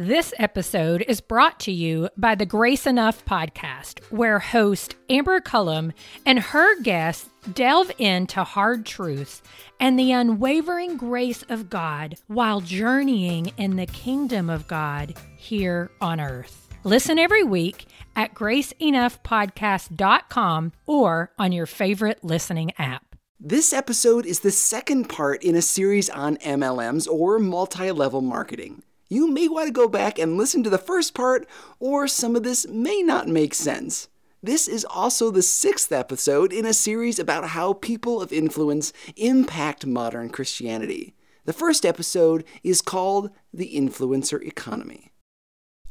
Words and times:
This 0.00 0.32
episode 0.38 1.04
is 1.08 1.20
brought 1.20 1.58
to 1.58 1.72
you 1.72 2.08
by 2.16 2.36
the 2.36 2.46
Grace 2.46 2.86
Enough 2.86 3.24
podcast, 3.24 3.98
where 4.12 4.38
host 4.38 4.94
Amber 5.10 5.40
Cullum 5.40 5.92
and 6.24 6.38
her 6.38 6.80
guests 6.82 7.28
delve 7.52 7.90
into 7.98 8.44
hard 8.44 8.86
truths 8.86 9.42
and 9.80 9.98
the 9.98 10.12
unwavering 10.12 10.98
grace 10.98 11.42
of 11.48 11.68
God 11.68 12.14
while 12.28 12.60
journeying 12.60 13.50
in 13.56 13.74
the 13.74 13.86
kingdom 13.86 14.48
of 14.48 14.68
God 14.68 15.14
here 15.36 15.90
on 16.00 16.20
earth. 16.20 16.68
Listen 16.84 17.18
every 17.18 17.42
week 17.42 17.86
at 18.14 18.34
graceenoughpodcast.com 18.34 20.72
or 20.86 21.32
on 21.40 21.50
your 21.50 21.66
favorite 21.66 22.22
listening 22.22 22.70
app. 22.78 23.16
This 23.40 23.72
episode 23.72 24.26
is 24.26 24.40
the 24.40 24.50
second 24.52 25.08
part 25.08 25.42
in 25.42 25.56
a 25.56 25.62
series 25.62 26.08
on 26.08 26.36
MLMs 26.36 27.08
or 27.08 27.40
multi 27.40 27.90
level 27.90 28.20
marketing. 28.20 28.84
You 29.08 29.30
may 29.30 29.48
want 29.48 29.68
to 29.68 29.72
go 29.72 29.88
back 29.88 30.18
and 30.18 30.36
listen 30.36 30.62
to 30.62 30.70
the 30.70 30.76
first 30.76 31.14
part, 31.14 31.48
or 31.80 32.06
some 32.06 32.36
of 32.36 32.42
this 32.42 32.68
may 32.68 33.02
not 33.02 33.26
make 33.26 33.54
sense. 33.54 34.08
This 34.42 34.68
is 34.68 34.84
also 34.84 35.30
the 35.30 35.42
sixth 35.42 35.90
episode 35.90 36.52
in 36.52 36.66
a 36.66 36.74
series 36.74 37.18
about 37.18 37.48
how 37.48 37.72
people 37.72 38.20
of 38.20 38.32
influence 38.32 38.92
impact 39.16 39.86
modern 39.86 40.28
Christianity. 40.28 41.14
The 41.46 41.54
first 41.54 41.86
episode 41.86 42.44
is 42.62 42.82
called 42.82 43.30
The 43.52 43.74
Influencer 43.74 44.42
Economy. 44.42 45.10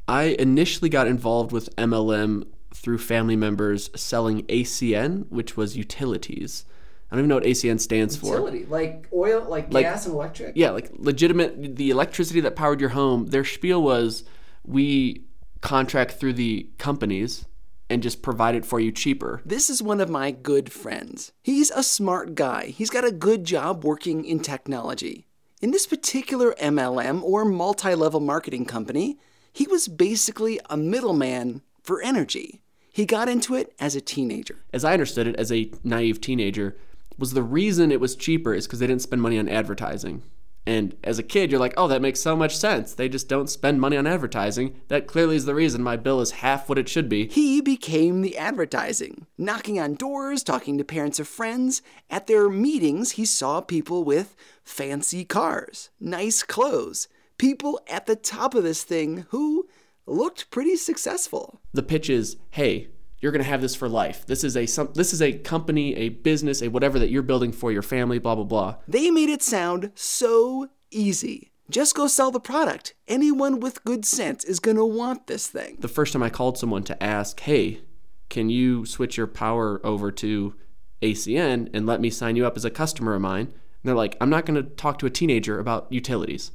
I 0.08 0.36
initially 0.38 0.90
got 0.90 1.08
involved 1.08 1.52
with 1.52 1.76
MLM 1.76 2.46
through 2.72 3.00
family 3.00 3.36
members 3.36 3.90
selling 3.96 4.44
ACN, 4.44 5.28
which 5.30 5.58
was 5.58 5.76
utilities. 5.76 6.66
I 7.10 7.16
don't 7.16 7.22
even 7.22 7.30
know 7.30 7.36
what 7.36 7.46
ACN 7.46 7.80
stands 7.80 8.16
for. 8.18 8.34
Utility, 8.34 8.66
like 8.66 9.08
oil, 9.14 9.46
like, 9.48 9.72
Like- 9.74 9.86
gas 9.86 10.06
and 10.06 10.14
electric. 10.16 10.54
Yeah, 10.56 10.72
like 10.72 10.90
legitimate, 10.98 11.76
the 11.78 11.90
electricity 11.90 12.42
that 12.42 12.56
powered 12.56 12.82
your 12.82 12.90
home. 12.90 13.28
Their 13.28 13.46
spiel 13.46 13.82
was 13.82 14.24
we 14.66 15.24
contract 15.62 16.14
through 16.20 16.34
the 16.34 16.70
companies 16.78 17.46
and 17.90 18.04
just 18.04 18.22
provide 18.22 18.56
it 18.56 18.66
for 18.66 18.80
you 18.82 18.92
cheaper. 18.92 19.42
This 19.46 19.70
is 19.70 19.82
one 19.82 20.02
of 20.02 20.10
my 20.10 20.32
good 20.32 20.72
friends. 20.72 21.32
He's 21.42 21.72
a 21.72 21.82
smart 21.82 22.36
guy. 22.36 22.66
He's 22.66 22.90
got 22.90 23.06
a 23.06 23.12
good 23.12 23.46
job 23.46 23.86
working 23.86 24.26
in 24.26 24.40
technology. 24.42 25.28
In 25.62 25.72
this 25.72 25.88
particular 25.88 26.54
MLM 26.60 27.24
or 27.24 27.46
multi 27.46 27.96
level 27.96 28.20
marketing 28.20 28.66
company, 28.66 29.18
he 29.54 29.66
was 29.66 29.88
basically 29.88 30.60
a 30.70 30.76
middleman 30.76 31.62
for 31.82 32.02
energy. 32.02 32.62
He 32.92 33.06
got 33.06 33.30
into 33.30 33.56
it 33.56 33.74
as 33.80 33.96
a 33.96 34.02
teenager. 34.02 34.58
As 34.74 34.84
I 34.84 34.94
understood 34.94 35.26
it, 35.28 35.36
as 35.38 35.52
a 35.52 35.72
naive 35.84 36.20
teenager, 36.20 36.76
was 37.18 37.34
the 37.34 37.44
reason 37.44 37.92
it 37.92 38.00
was 38.00 38.16
cheaper 38.16 38.54
is 38.54 38.68
because 38.68 38.80
they 38.80 38.88
didn't 38.88 39.02
spend 39.02 39.22
money 39.22 39.40
on 39.40 39.50
advertising. 39.50 40.24
And 40.68 40.98
as 41.02 41.18
a 41.18 41.24
kid, 41.24 41.50
you're 41.50 41.62
like, 41.62 41.76
oh, 41.78 41.88
that 41.88 42.02
makes 42.02 42.20
so 42.20 42.36
much 42.36 42.58
sense. 42.58 42.94
They 42.94 43.08
just 43.08 43.30
don't 43.30 43.50
spend 43.50 43.80
money 43.80 43.96
on 43.96 44.06
advertising. 44.06 44.82
That 44.90 45.08
clearly 45.08 45.38
is 45.38 45.46
the 45.46 45.56
reason 45.56 45.82
my 45.82 45.96
bill 45.96 46.20
is 46.20 46.32
half 46.32 46.68
what 46.68 46.78
it 46.78 46.90
should 46.90 47.08
be. 47.08 47.28
He 47.28 47.62
became 47.62 48.22
the 48.22 48.38
advertising, 48.38 49.28
knocking 49.38 49.80
on 49.80 49.96
doors, 49.96 50.44
talking 50.44 50.78
to 50.78 50.84
parents 50.84 51.20
of 51.20 51.28
friends. 51.30 51.82
At 52.10 52.28
their 52.28 52.50
meetings, 52.50 53.12
he 53.12 53.24
saw 53.24 53.62
people 53.62 54.04
with 54.04 54.36
fancy 54.62 55.24
cars, 55.24 55.90
nice 56.02 56.44
clothes, 56.44 57.08
people 57.38 57.80
at 57.88 58.06
the 58.06 58.18
top 58.18 58.54
of 58.54 58.64
this 58.64 58.84
thing 58.84 59.26
who 59.30 59.70
looked 60.06 60.52
pretty 60.52 60.76
successful. 60.76 61.62
the 61.74 61.84
pitch 61.84 62.10
is, 62.10 62.36
hey, 62.52 62.90
you're 63.20 63.32
going 63.32 63.44
to 63.44 63.50
have 63.50 63.62
this 63.62 63.76
for 63.76 63.90
life. 63.90 64.26
This 64.26 64.44
is 64.44 64.56
a 64.56 64.66
some, 64.66 64.92
this 64.94 65.14
is 65.14 65.22
a 65.22 65.34
company, 65.34 65.96
a 65.96 66.10
business, 66.10 66.62
a 66.62 66.70
whatever 66.70 67.00
that 67.00 67.10
you're 67.10 67.24
building 67.24 67.52
for 67.52 67.72
your 67.72 67.82
family, 67.82 68.20
blah 68.20 68.36
blah 68.36 68.44
blah. 68.44 68.76
They 68.88 69.10
made 69.10 69.30
it 69.30 69.42
sound 69.42 69.92
so 69.96 70.70
easy. 70.92 71.52
Just 71.70 71.96
go 71.96 72.08
sell 72.08 72.32
the 72.32 72.40
product. 72.40 72.94
Anyone 73.08 73.60
with 73.60 73.84
good 73.84 74.06
sense 74.06 74.46
is 74.46 74.60
going 74.60 74.78
to 74.78 74.86
want 74.86 75.28
this 75.28 75.48
thing. 75.48 75.78
The 75.80 75.90
first 75.90 76.14
time 76.14 76.24
I 76.24 76.30
called 76.30 76.58
someone 76.58 76.84
to 76.84 77.04
ask, 77.04 77.42
hey, 77.42 77.82
can 78.30 78.50
you 78.50 78.86
switch 78.86 79.18
your 79.18 79.28
power 79.28 79.86
over 79.86 80.10
to 80.12 80.56
ACN 81.02 81.70
and 81.74 81.86
let 81.86 82.00
me 82.00 82.10
sign 82.10 82.38
you 82.38 82.46
up 82.46 82.56
as 82.56 82.64
a 82.64 82.70
customer 82.70 83.16
of 83.16 83.22
mine? 83.22 83.48
And 83.48 83.56
they're 83.84 83.96
like, 83.96 84.16
I'm 84.22 84.30
not 84.30 84.46
going 84.46 84.64
to 84.64 84.70
talk 84.70 84.98
to 85.00 85.06
a 85.06 85.10
teenager 85.10 85.60
about 85.60 85.92
utilities 85.92 86.52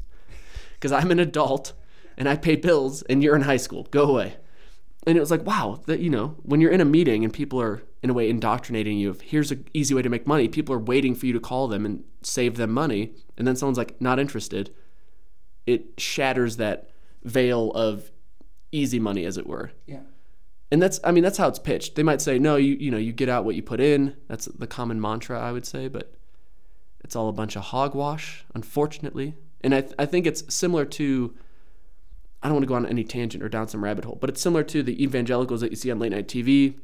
because 0.74 0.92
I'm 0.92 1.10
an 1.10 1.18
adult 1.18 1.74
and 2.16 2.26
I 2.26 2.36
pay 2.36 2.56
bills 2.56 3.02
and 3.02 3.22
you're 3.22 3.36
in 3.36 3.42
high 3.42 3.58
school. 3.58 3.86
Go 3.90 4.04
away. 4.04 4.36
And 5.06 5.16
it 5.16 5.20
was 5.20 5.30
like, 5.30 5.44
wow, 5.44 5.80
that 5.86 6.00
you 6.00 6.10
know, 6.10 6.36
when 6.42 6.60
you're 6.60 6.70
in 6.70 6.80
a 6.80 6.84
meeting 6.84 7.24
and 7.24 7.32
people 7.32 7.60
are 7.60 7.82
in 8.02 8.10
a 8.10 8.12
way 8.12 8.30
indoctrinating 8.30 8.98
you 8.98 9.10
of 9.10 9.20
here's 9.20 9.50
an 9.50 9.66
easy 9.74 9.94
way 9.94 10.02
to 10.02 10.08
make 10.08 10.26
money, 10.26 10.48
people 10.48 10.74
are 10.74 10.78
waiting 10.78 11.14
for 11.14 11.26
you 11.26 11.32
to 11.32 11.40
call 11.40 11.66
them 11.68 11.84
and 11.84 12.04
save 12.22 12.56
them 12.56 12.70
money, 12.70 13.12
and 13.36 13.46
then 13.46 13.56
someone's 13.56 13.78
like 13.78 14.00
not 14.00 14.18
interested. 14.18 14.72
It 15.66 15.98
shatters 15.98 16.56
that 16.58 16.90
veil 17.24 17.70
of 17.72 18.10
easy 18.70 18.98
money, 18.98 19.24
as 19.24 19.36
it 19.36 19.46
were. 19.46 19.72
Yeah. 19.86 20.00
And 20.70 20.80
that's, 20.80 20.98
I 21.04 21.12
mean, 21.12 21.22
that's 21.22 21.36
how 21.36 21.48
it's 21.48 21.58
pitched. 21.58 21.96
They 21.96 22.02
might 22.02 22.22
say, 22.22 22.38
no, 22.38 22.56
you, 22.56 22.74
you 22.74 22.90
know, 22.90 22.96
you 22.96 23.12
get 23.12 23.28
out 23.28 23.44
what 23.44 23.54
you 23.54 23.62
put 23.62 23.80
in. 23.80 24.16
That's 24.28 24.46
the 24.46 24.66
common 24.66 25.00
mantra, 25.00 25.38
I 25.38 25.52
would 25.52 25.66
say, 25.66 25.86
but 25.88 26.14
it's 27.04 27.14
all 27.14 27.28
a 27.28 27.32
bunch 27.32 27.56
of 27.56 27.64
hogwash, 27.64 28.44
unfortunately. 28.54 29.34
And 29.60 29.74
I, 29.74 29.82
th- 29.82 29.94
I 29.98 30.06
think 30.06 30.26
it's 30.26 30.52
similar 30.52 30.86
to, 30.86 31.34
I 32.42 32.48
don't 32.48 32.54
want 32.54 32.64
to 32.64 32.68
go 32.68 32.74
on 32.74 32.86
any 32.86 33.04
tangent 33.04 33.42
or 33.42 33.48
down 33.48 33.68
some 33.68 33.84
rabbit 33.84 34.04
hole, 34.04 34.18
but 34.20 34.28
it's 34.28 34.40
similar 34.40 34.64
to 34.64 34.82
the 34.82 35.02
evangelicals 35.02 35.60
that 35.60 35.70
you 35.70 35.76
see 35.76 35.90
on 35.90 35.98
late 35.98 36.12
night 36.12 36.26
TV. 36.26 36.74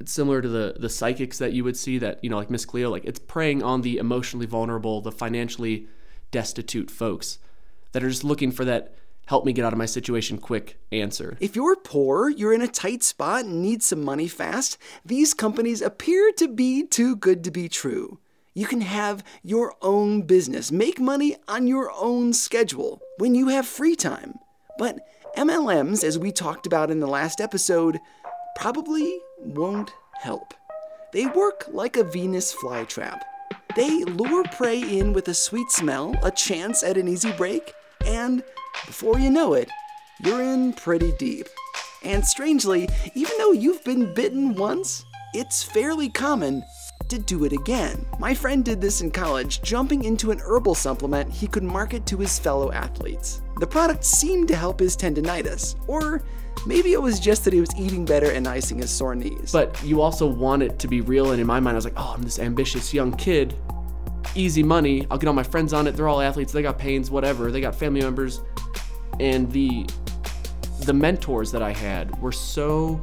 It's 0.00 0.12
similar 0.12 0.42
to 0.42 0.48
the 0.48 0.76
the 0.78 0.88
psychics 0.88 1.38
that 1.38 1.52
you 1.52 1.64
would 1.64 1.76
see 1.76 1.98
that, 1.98 2.22
you 2.22 2.30
know, 2.30 2.36
like 2.36 2.50
Miss 2.50 2.64
Cleo, 2.64 2.90
like 2.90 3.04
it's 3.04 3.18
preying 3.18 3.62
on 3.62 3.82
the 3.82 3.96
emotionally 3.96 4.46
vulnerable, 4.46 5.00
the 5.00 5.12
financially 5.12 5.88
destitute 6.30 6.90
folks 6.90 7.38
that 7.92 8.04
are 8.04 8.08
just 8.08 8.24
looking 8.24 8.52
for 8.52 8.64
that 8.64 8.94
help 9.26 9.44
me 9.44 9.52
get 9.52 9.64
out 9.64 9.72
of 9.74 9.78
my 9.78 9.86
situation 9.86 10.38
quick 10.38 10.78
answer. 10.90 11.36
If 11.38 11.54
you're 11.54 11.76
poor, 11.76 12.30
you're 12.30 12.54
in 12.54 12.62
a 12.62 12.68
tight 12.68 13.02
spot 13.02 13.44
and 13.44 13.60
need 13.60 13.82
some 13.82 14.02
money 14.02 14.26
fast, 14.26 14.78
these 15.04 15.34
companies 15.34 15.82
appear 15.82 16.32
to 16.32 16.48
be 16.48 16.86
too 16.86 17.14
good 17.14 17.44
to 17.44 17.50
be 17.50 17.68
true. 17.68 18.20
You 18.54 18.66
can 18.66 18.80
have 18.80 19.22
your 19.42 19.74
own 19.82 20.22
business, 20.22 20.72
make 20.72 20.98
money 20.98 21.36
on 21.46 21.66
your 21.66 21.92
own 21.92 22.32
schedule 22.32 23.02
when 23.18 23.34
you 23.34 23.48
have 23.48 23.66
free 23.66 23.94
time. 23.94 24.38
But 24.78 25.00
MLMs, 25.36 26.04
as 26.04 26.18
we 26.18 26.32
talked 26.32 26.66
about 26.66 26.90
in 26.90 27.00
the 27.00 27.06
last 27.06 27.40
episode, 27.40 27.98
probably 28.56 29.18
won't 29.38 29.90
help. 30.20 30.54
They 31.12 31.26
work 31.26 31.64
like 31.68 31.96
a 31.96 32.04
Venus 32.04 32.54
flytrap. 32.54 33.20
They 33.76 34.04
lure 34.04 34.44
prey 34.44 34.80
in 34.80 35.12
with 35.12 35.28
a 35.28 35.34
sweet 35.34 35.70
smell, 35.70 36.14
a 36.22 36.30
chance 36.30 36.82
at 36.82 36.96
an 36.96 37.08
easy 37.08 37.32
break, 37.32 37.74
and 38.04 38.42
before 38.86 39.18
you 39.18 39.30
know 39.30 39.54
it, 39.54 39.70
you're 40.24 40.42
in 40.42 40.72
pretty 40.72 41.12
deep. 41.18 41.46
And 42.04 42.24
strangely, 42.24 42.88
even 43.14 43.32
though 43.38 43.52
you've 43.52 43.84
been 43.84 44.14
bitten 44.14 44.54
once, 44.54 45.04
it's 45.34 45.62
fairly 45.62 46.08
common 46.08 46.64
to 47.10 47.18
do 47.18 47.44
it 47.44 47.52
again. 47.52 48.04
My 48.18 48.34
friend 48.34 48.64
did 48.64 48.80
this 48.80 49.00
in 49.00 49.10
college, 49.10 49.62
jumping 49.62 50.04
into 50.04 50.30
an 50.30 50.40
herbal 50.40 50.74
supplement 50.74 51.30
he 51.30 51.46
could 51.46 51.62
market 51.62 52.06
to 52.06 52.18
his 52.18 52.38
fellow 52.38 52.72
athletes. 52.72 53.40
The 53.58 53.66
product 53.66 54.04
seemed 54.04 54.48
to 54.48 54.56
help 54.56 54.80
his 54.80 54.96
tendonitis, 54.96 55.76
or 55.86 56.22
maybe 56.66 56.92
it 56.92 57.02
was 57.02 57.18
just 57.18 57.44
that 57.44 57.52
he 57.52 57.60
was 57.60 57.74
eating 57.76 58.04
better 58.04 58.30
and 58.30 58.46
icing 58.46 58.78
his 58.78 58.90
sore 58.90 59.14
knees. 59.14 59.50
But 59.52 59.82
you 59.82 60.00
also 60.00 60.26
want 60.26 60.62
it 60.62 60.78
to 60.80 60.88
be 60.88 61.00
real. 61.00 61.32
And 61.32 61.40
in 61.40 61.46
my 61.46 61.60
mind, 61.60 61.74
I 61.74 61.78
was 61.78 61.84
like, 61.84 61.94
oh, 61.96 62.14
I'm 62.14 62.22
this 62.22 62.38
ambitious 62.38 62.92
young 62.94 63.12
kid. 63.12 63.54
Easy 64.34 64.62
money. 64.62 65.06
I'll 65.10 65.18
get 65.18 65.26
all 65.26 65.34
my 65.34 65.42
friends 65.42 65.72
on 65.72 65.86
it. 65.86 65.92
They're 65.96 66.08
all 66.08 66.20
athletes. 66.20 66.52
They 66.52 66.62
got 66.62 66.78
pains, 66.78 67.10
whatever. 67.10 67.50
They 67.50 67.60
got 67.60 67.74
family 67.74 68.02
members. 68.02 68.40
And 69.20 69.50
the 69.50 69.86
the 70.82 70.92
mentors 70.94 71.50
that 71.50 71.60
I 71.60 71.72
had 71.72 72.20
were 72.22 72.32
so 72.32 73.00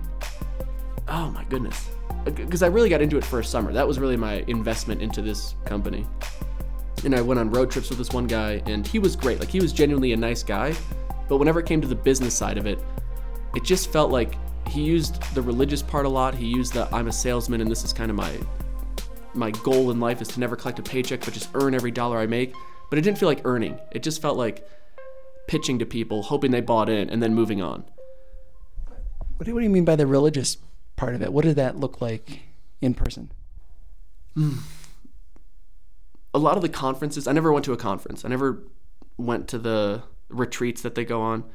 oh 1.08 1.30
my 1.32 1.44
goodness. 1.46 1.90
Because 2.26 2.64
I 2.64 2.68
really 2.68 2.90
got 2.90 3.02
into 3.02 3.18
it 3.18 3.24
for 3.24 3.40
a 3.40 3.44
summer. 3.44 3.72
That 3.72 3.88
was 3.88 4.00
really 4.00 4.18
my 4.18 4.44
investment 4.48 5.02
into 5.02 5.22
this 5.22 5.56
company. 5.66 6.06
And 7.04 7.14
I 7.14 7.22
went 7.22 7.40
on 7.40 7.52
road 7.52 7.70
trips 7.70 7.90
with 7.90 8.00
this 8.00 8.12
one 8.12 8.26
guy, 8.26 8.64
and 8.66 8.86
he 8.86 8.98
was 9.00 9.16
great. 9.16 9.40
Like, 9.40 9.50
he 9.50 9.60
was 9.60 9.72
genuinely 9.72 10.14
a 10.14 10.18
nice 10.18 10.42
guy. 10.42 10.76
But 11.28 11.38
whenever 11.38 11.60
it 11.60 11.66
came 11.66 11.82
to 11.82 11.88
the 11.88 11.96
business 11.96 12.36
side 12.36 12.58
of 12.58 12.66
it, 12.66 12.80
it 13.56 13.64
just 13.64 13.92
felt 13.92 14.12
like 14.12 14.36
he 14.68 14.82
used 14.82 15.22
the 15.34 15.42
religious 15.42 15.82
part 15.82 16.06
a 16.06 16.10
lot. 16.10 16.36
He 16.36 16.46
used 16.46 16.74
the 16.74 16.88
I'm 16.94 17.08
a 17.08 17.12
salesman 17.12 17.62
and 17.62 17.70
this 17.70 17.84
is 17.84 17.94
kind 17.94 18.10
of 18.10 18.18
my 18.18 18.38
my 19.34 19.52
goal 19.52 19.92
in 19.92 20.00
life 20.00 20.22
is 20.22 20.30
to 20.30 20.40
never 20.40 20.56
collect 20.56 20.80
a 20.80 20.82
paycheck 20.82 21.20
but 21.20 21.34
just 21.34 21.50
earn 21.56 21.76
every 21.76 21.92
dollar 21.92 22.18
I 22.18 22.26
make. 22.26 22.54
But 22.90 23.00
it 23.00 23.02
didn't 23.02 23.18
feel 23.18 23.30
like 23.30 23.42
earning. 23.46 23.80
It 23.92 24.04
just 24.04 24.22
felt 24.22 24.38
like 24.38 24.68
pitching 25.48 25.80
to 25.80 25.86
people, 25.86 26.24
hoping 26.24 26.52
they 26.52 26.62
bought 26.62 26.90
in 26.90 27.10
and 27.10 27.22
then 27.22 27.34
moving 27.34 27.62
on. 27.62 27.84
what, 29.38 29.46
do, 29.46 29.54
what 29.54 29.60
do 29.60 29.64
you 29.64 29.70
mean 29.70 29.86
by 29.86 29.96
the 29.96 30.08
religious 30.08 30.58
part 30.96 31.16
of 31.16 31.22
it? 31.22 31.34
What 31.34 31.46
did 31.46 31.56
that 31.56 31.78
look 31.78 32.02
like 32.02 32.44
in 32.82 32.94
person? 32.94 33.32
Hmm. 34.36 34.58
A 36.34 36.40
lot 36.40 36.58
of 36.58 36.62
the 36.62 36.70
conferences, 36.70 37.28
I 37.28 37.32
never 37.32 37.52
went 37.52 37.66
to 37.66 37.74
a 37.74 37.78
conference. 37.78 38.26
I 38.26 38.28
never 38.28 38.64
went 39.18 39.48
to 39.50 39.58
the 39.58 40.04
retreats 40.30 40.82
that 40.82 40.96
they 40.96 41.06
go 41.06 41.22
on. 41.22 41.46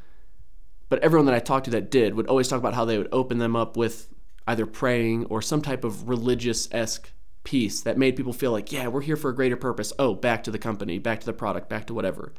But 0.88 1.00
everyone 1.00 1.26
that 1.26 1.34
I 1.34 1.38
talked 1.38 1.66
to 1.66 1.70
that 1.72 1.90
did 1.90 2.14
would 2.14 2.26
always 2.26 2.48
talk 2.48 2.58
about 2.58 2.74
how 2.74 2.84
they 2.84 2.98
would 2.98 3.08
open 3.12 3.38
them 3.38 3.54
up 3.54 3.76
with 3.76 4.08
either 4.46 4.66
praying 4.66 5.26
or 5.26 5.40
some 5.42 5.62
type 5.62 5.84
of 5.84 6.08
religious 6.08 6.68
esque 6.72 7.12
piece 7.44 7.82
that 7.82 7.96
made 7.96 8.16
people 8.16 8.32
feel 8.32 8.52
like, 8.52 8.72
yeah, 8.72 8.88
we're 8.88 9.00
here 9.00 9.16
for 9.16 9.30
a 9.30 9.34
greater 9.34 9.56
purpose. 9.56 9.92
Oh, 9.98 10.14
back 10.14 10.42
to 10.44 10.50
the 10.50 10.58
company, 10.58 10.98
back 10.98 11.20
to 11.20 11.26
the 11.26 11.32
product, 11.32 11.68
back 11.68 11.86
to 11.86 11.94
whatever. 11.94 12.32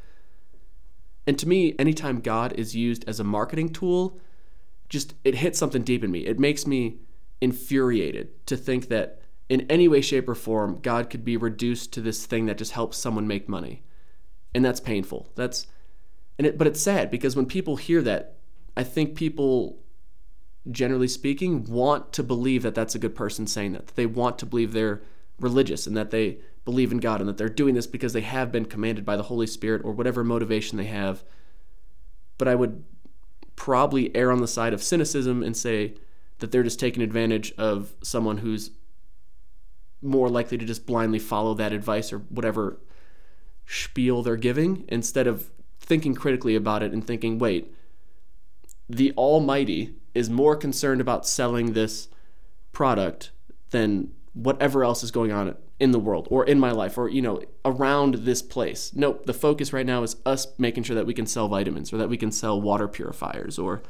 And 1.25 1.37
to 1.39 1.47
me, 1.47 1.75
anytime 1.79 2.19
God 2.19 2.53
is 2.53 2.75
used 2.75 3.07
as 3.07 3.19
a 3.19 3.23
marketing 3.23 3.69
tool, 3.69 4.19
just 4.91 5.15
it 5.23 5.35
hits 5.35 5.57
something 5.57 5.83
deep 5.83 6.03
in 6.03 6.11
me. 6.11 6.19
It 6.25 6.37
makes 6.37 6.67
me 6.67 6.97
infuriated 7.39 8.45
to 8.45 8.57
think 8.57 8.89
that 8.89 9.21
in 9.47 9.65
any 9.69 9.87
way, 9.87 10.01
shape, 10.01 10.27
or 10.27 10.35
form, 10.35 10.79
God 10.81 11.09
could 11.09 11.23
be 11.23 11.37
reduced 11.37 11.93
to 11.93 12.01
this 12.01 12.25
thing 12.25 12.45
that 12.45 12.57
just 12.57 12.73
helps 12.73 12.97
someone 12.97 13.25
make 13.25 13.47
money. 13.47 13.83
And 14.53 14.65
that's 14.65 14.81
painful. 14.81 15.29
That's 15.35 15.65
and 16.37 16.45
it 16.45 16.57
but 16.57 16.67
it's 16.67 16.81
sad 16.81 17.09
because 17.09 17.37
when 17.37 17.45
people 17.45 17.77
hear 17.77 18.01
that, 18.01 18.35
I 18.75 18.83
think 18.83 19.15
people 19.15 19.79
generally 20.69 21.07
speaking 21.07 21.63
want 21.63 22.11
to 22.13 22.21
believe 22.21 22.61
that 22.63 22.75
that's 22.75 22.93
a 22.93 22.99
good 22.99 23.15
person 23.15 23.47
saying 23.47 23.71
that. 23.71 23.87
that 23.87 23.95
they 23.95 24.05
want 24.05 24.37
to 24.39 24.45
believe 24.45 24.73
they're 24.73 25.01
religious 25.39 25.87
and 25.87 25.95
that 25.95 26.11
they 26.11 26.39
believe 26.65 26.91
in 26.91 26.99
God 26.99 27.21
and 27.21 27.29
that 27.29 27.37
they're 27.37 27.49
doing 27.49 27.75
this 27.75 27.87
because 27.87 28.11
they 28.11 28.21
have 28.21 28.51
been 28.51 28.65
commanded 28.65 29.05
by 29.05 29.15
the 29.15 29.23
Holy 29.23 29.47
Spirit 29.47 29.83
or 29.85 29.93
whatever 29.93 30.21
motivation 30.21 30.77
they 30.77 30.85
have. 30.85 31.23
But 32.37 32.49
I 32.49 32.55
would 32.55 32.83
probably 33.61 34.09
err 34.15 34.31
on 34.31 34.41
the 34.41 34.47
side 34.47 34.73
of 34.73 34.81
cynicism 34.81 35.43
and 35.43 35.55
say 35.55 35.93
that 36.39 36.51
they're 36.51 36.63
just 36.63 36.79
taking 36.79 37.03
advantage 37.03 37.53
of 37.59 37.93
someone 38.01 38.39
who's 38.39 38.71
more 40.01 40.27
likely 40.29 40.57
to 40.57 40.65
just 40.65 40.87
blindly 40.87 41.19
follow 41.19 41.53
that 41.53 41.71
advice 41.71 42.11
or 42.11 42.17
whatever 42.17 42.79
spiel 43.67 44.23
they're 44.23 44.35
giving 44.35 44.83
instead 44.87 45.27
of 45.27 45.51
thinking 45.79 46.15
critically 46.15 46.55
about 46.55 46.81
it 46.81 46.91
and 46.91 47.05
thinking, 47.05 47.37
wait, 47.37 47.71
the 48.89 49.11
Almighty 49.11 49.93
is 50.15 50.27
more 50.27 50.55
concerned 50.55 50.99
about 50.99 51.27
selling 51.27 51.73
this 51.73 52.07
product 52.71 53.29
than 53.69 54.11
whatever 54.33 54.83
else 54.83 55.03
is 55.03 55.11
going 55.11 55.31
on 55.31 55.55
in 55.79 55.91
the 55.91 55.99
world 55.99 56.27
or 56.29 56.45
in 56.45 56.59
my 56.59 56.71
life 56.71 56.97
or 56.97 57.09
you 57.09 57.21
know 57.21 57.41
around 57.65 58.15
this 58.15 58.41
place. 58.41 58.91
Nope 58.95 59.25
the 59.25 59.33
focus 59.33 59.73
right 59.73 59.85
now 59.85 60.03
is 60.03 60.15
us 60.25 60.47
making 60.57 60.83
sure 60.83 60.95
that 60.95 61.05
we 61.05 61.13
can 61.13 61.25
sell 61.25 61.47
vitamins 61.47 61.91
or 61.91 61.97
that 61.97 62.09
we 62.09 62.17
can 62.17 62.31
sell 62.31 62.61
water 62.61 62.87
purifiers 62.87 63.59
or 63.59 63.81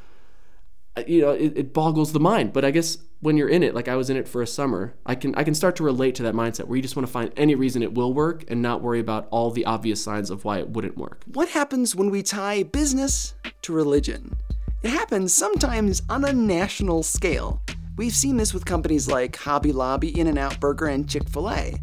uh, 0.96 1.02
you 1.06 1.20
know 1.20 1.30
it, 1.30 1.56
it 1.56 1.72
boggles 1.72 2.12
the 2.12 2.20
mind. 2.20 2.52
But 2.52 2.64
i 2.64 2.70
guess 2.70 2.98
when 3.20 3.36
you're 3.36 3.48
in 3.48 3.62
it 3.62 3.72
like 3.74 3.86
i 3.86 3.94
was 3.94 4.10
in 4.10 4.16
it 4.16 4.26
for 4.26 4.42
a 4.42 4.46
summer 4.46 4.94
i 5.06 5.14
can 5.14 5.32
i 5.36 5.44
can 5.44 5.54
start 5.54 5.76
to 5.76 5.84
relate 5.84 6.16
to 6.16 6.24
that 6.24 6.34
mindset 6.34 6.64
where 6.64 6.74
you 6.74 6.82
just 6.82 6.96
want 6.96 7.06
to 7.06 7.12
find 7.12 7.30
any 7.36 7.54
reason 7.54 7.80
it 7.80 7.94
will 7.94 8.12
work 8.12 8.44
and 8.48 8.60
not 8.60 8.82
worry 8.82 8.98
about 8.98 9.28
all 9.30 9.52
the 9.52 9.64
obvious 9.64 10.02
signs 10.02 10.28
of 10.28 10.44
why 10.44 10.58
it 10.58 10.70
wouldn't 10.70 10.98
work. 10.98 11.22
What 11.26 11.50
happens 11.50 11.94
when 11.94 12.10
we 12.10 12.22
tie 12.22 12.64
business 12.64 13.34
to 13.62 13.72
religion? 13.72 14.36
It 14.82 14.90
happens 14.90 15.32
sometimes 15.32 16.02
on 16.08 16.24
a 16.24 16.32
national 16.32 17.04
scale 17.04 17.62
We've 17.94 18.14
seen 18.14 18.38
this 18.38 18.54
with 18.54 18.64
companies 18.64 19.06
like 19.06 19.36
Hobby 19.36 19.70
Lobby, 19.70 20.18
In 20.18 20.26
N 20.26 20.38
Out 20.38 20.58
Burger, 20.60 20.86
and 20.86 21.06
Chick 21.06 21.28
fil 21.28 21.50
A. 21.50 21.74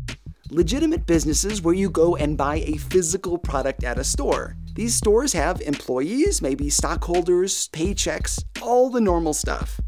Legitimate 0.50 1.06
businesses 1.06 1.62
where 1.62 1.76
you 1.76 1.88
go 1.88 2.16
and 2.16 2.36
buy 2.36 2.64
a 2.66 2.78
physical 2.78 3.38
product 3.38 3.84
at 3.84 4.00
a 4.00 4.04
store. 4.04 4.56
These 4.74 4.96
stores 4.96 5.34
have 5.34 5.62
employees, 5.62 6.42
maybe 6.42 6.72
stockholders, 6.72 7.70
paychecks, 7.70 8.44
all 8.60 8.90
the 8.90 9.00
normal 9.00 9.36
stuff. 9.36 9.80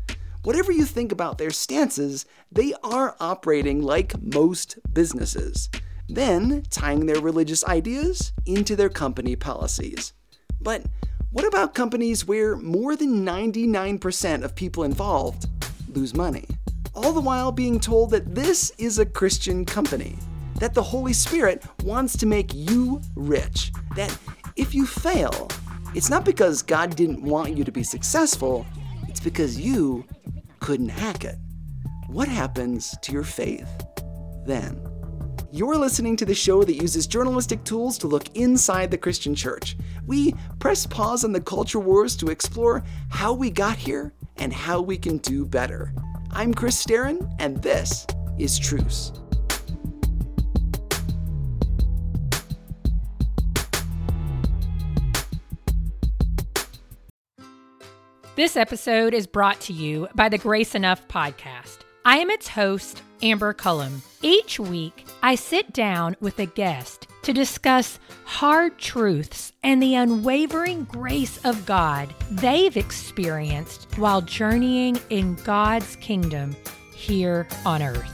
Whatever 0.43 0.71
you 0.71 0.85
think 0.85 1.11
about 1.11 1.39
their 1.39 1.49
stances, 1.49 2.27
they 2.51 2.75
are 2.83 3.15
operating 3.19 3.81
like 3.81 4.21
most 4.21 4.77
businesses, 4.93 5.69
then 6.07 6.61
tying 6.69 7.07
their 7.07 7.19
religious 7.19 7.65
ideas 7.65 8.31
into 8.45 8.75
their 8.75 8.89
company 8.89 9.35
policies. 9.35 10.13
But 10.59 10.83
what 11.31 11.47
about 11.47 11.73
companies 11.73 12.27
where 12.27 12.55
more 12.55 12.95
than 12.95 13.25
99% 13.25 14.43
of 14.43 14.53
people 14.53 14.83
involved 14.83 15.47
lose 15.95 16.13
money. 16.13 16.45
All 16.93 17.13
the 17.13 17.21
while 17.21 17.51
being 17.51 17.79
told 17.79 18.11
that 18.11 18.35
this 18.35 18.71
is 18.77 18.99
a 18.99 19.05
Christian 19.05 19.65
company, 19.65 20.17
that 20.59 20.73
the 20.73 20.83
Holy 20.83 21.13
Spirit 21.13 21.63
wants 21.83 22.17
to 22.17 22.25
make 22.25 22.53
you 22.53 23.01
rich, 23.15 23.71
that 23.95 24.15
if 24.55 24.75
you 24.75 24.85
fail, 24.85 25.49
it's 25.95 26.09
not 26.09 26.25
because 26.25 26.61
God 26.61 26.95
didn't 26.95 27.21
want 27.21 27.57
you 27.57 27.63
to 27.63 27.71
be 27.71 27.83
successful, 27.83 28.65
it's 29.07 29.19
because 29.19 29.59
you 29.59 30.05
couldn't 30.59 30.89
hack 30.89 31.23
it. 31.23 31.35
What 32.07 32.27
happens 32.27 32.95
to 33.01 33.11
your 33.11 33.23
faith 33.23 33.69
then? 34.45 34.85
You're 35.53 35.77
listening 35.77 36.15
to 36.17 36.25
the 36.25 36.33
show 36.33 36.63
that 36.63 36.75
uses 36.75 37.07
journalistic 37.07 37.63
tools 37.65 37.97
to 37.97 38.07
look 38.07 38.33
inside 38.37 38.89
the 38.89 38.97
Christian 38.97 39.35
church. 39.35 39.75
We 40.07 40.33
press 40.59 40.85
pause 40.85 41.25
on 41.25 41.33
the 41.33 41.41
culture 41.41 41.79
wars 41.79 42.15
to 42.17 42.29
explore 42.29 42.83
how 43.09 43.33
we 43.33 43.49
got 43.49 43.75
here 43.75 44.13
and 44.37 44.53
how 44.53 44.81
we 44.81 44.97
can 44.97 45.17
do 45.19 45.45
better. 45.45 45.93
I'm 46.31 46.53
Chris 46.53 46.83
Staron, 46.83 47.33
and 47.39 47.61
this 47.61 48.05
is 48.37 48.57
Truce. 48.57 49.11
This 58.35 58.55
episode 58.55 59.13
is 59.13 59.27
brought 59.27 59.59
to 59.61 59.73
you 59.73 60.07
by 60.15 60.29
the 60.29 60.37
Grace 60.37 60.73
Enough 60.73 61.07
podcast. 61.09 61.79
I 62.05 62.17
am 62.17 62.29
its 62.29 62.47
host, 62.47 63.03
Amber 63.21 63.53
Cullum. 63.53 64.01
Each 64.21 64.59
week, 64.59 65.05
I 65.21 65.35
sit 65.35 65.73
down 65.73 66.15
with 66.21 66.39
a 66.39 66.45
guest 66.47 67.07
to 67.23 67.33
discuss 67.33 67.99
hard 68.25 68.77
truths 68.77 69.53
and 69.63 69.81
the 69.81 69.95
unwavering 69.95 70.85
grace 70.85 71.39
of 71.45 71.65
God 71.65 72.13
they've 72.31 72.75
experienced 72.75 73.87
while 73.97 74.21
journeying 74.21 74.99
in 75.09 75.35
God's 75.35 75.95
kingdom 75.97 76.55
here 76.95 77.47
on 77.65 77.81
earth. 77.81 78.11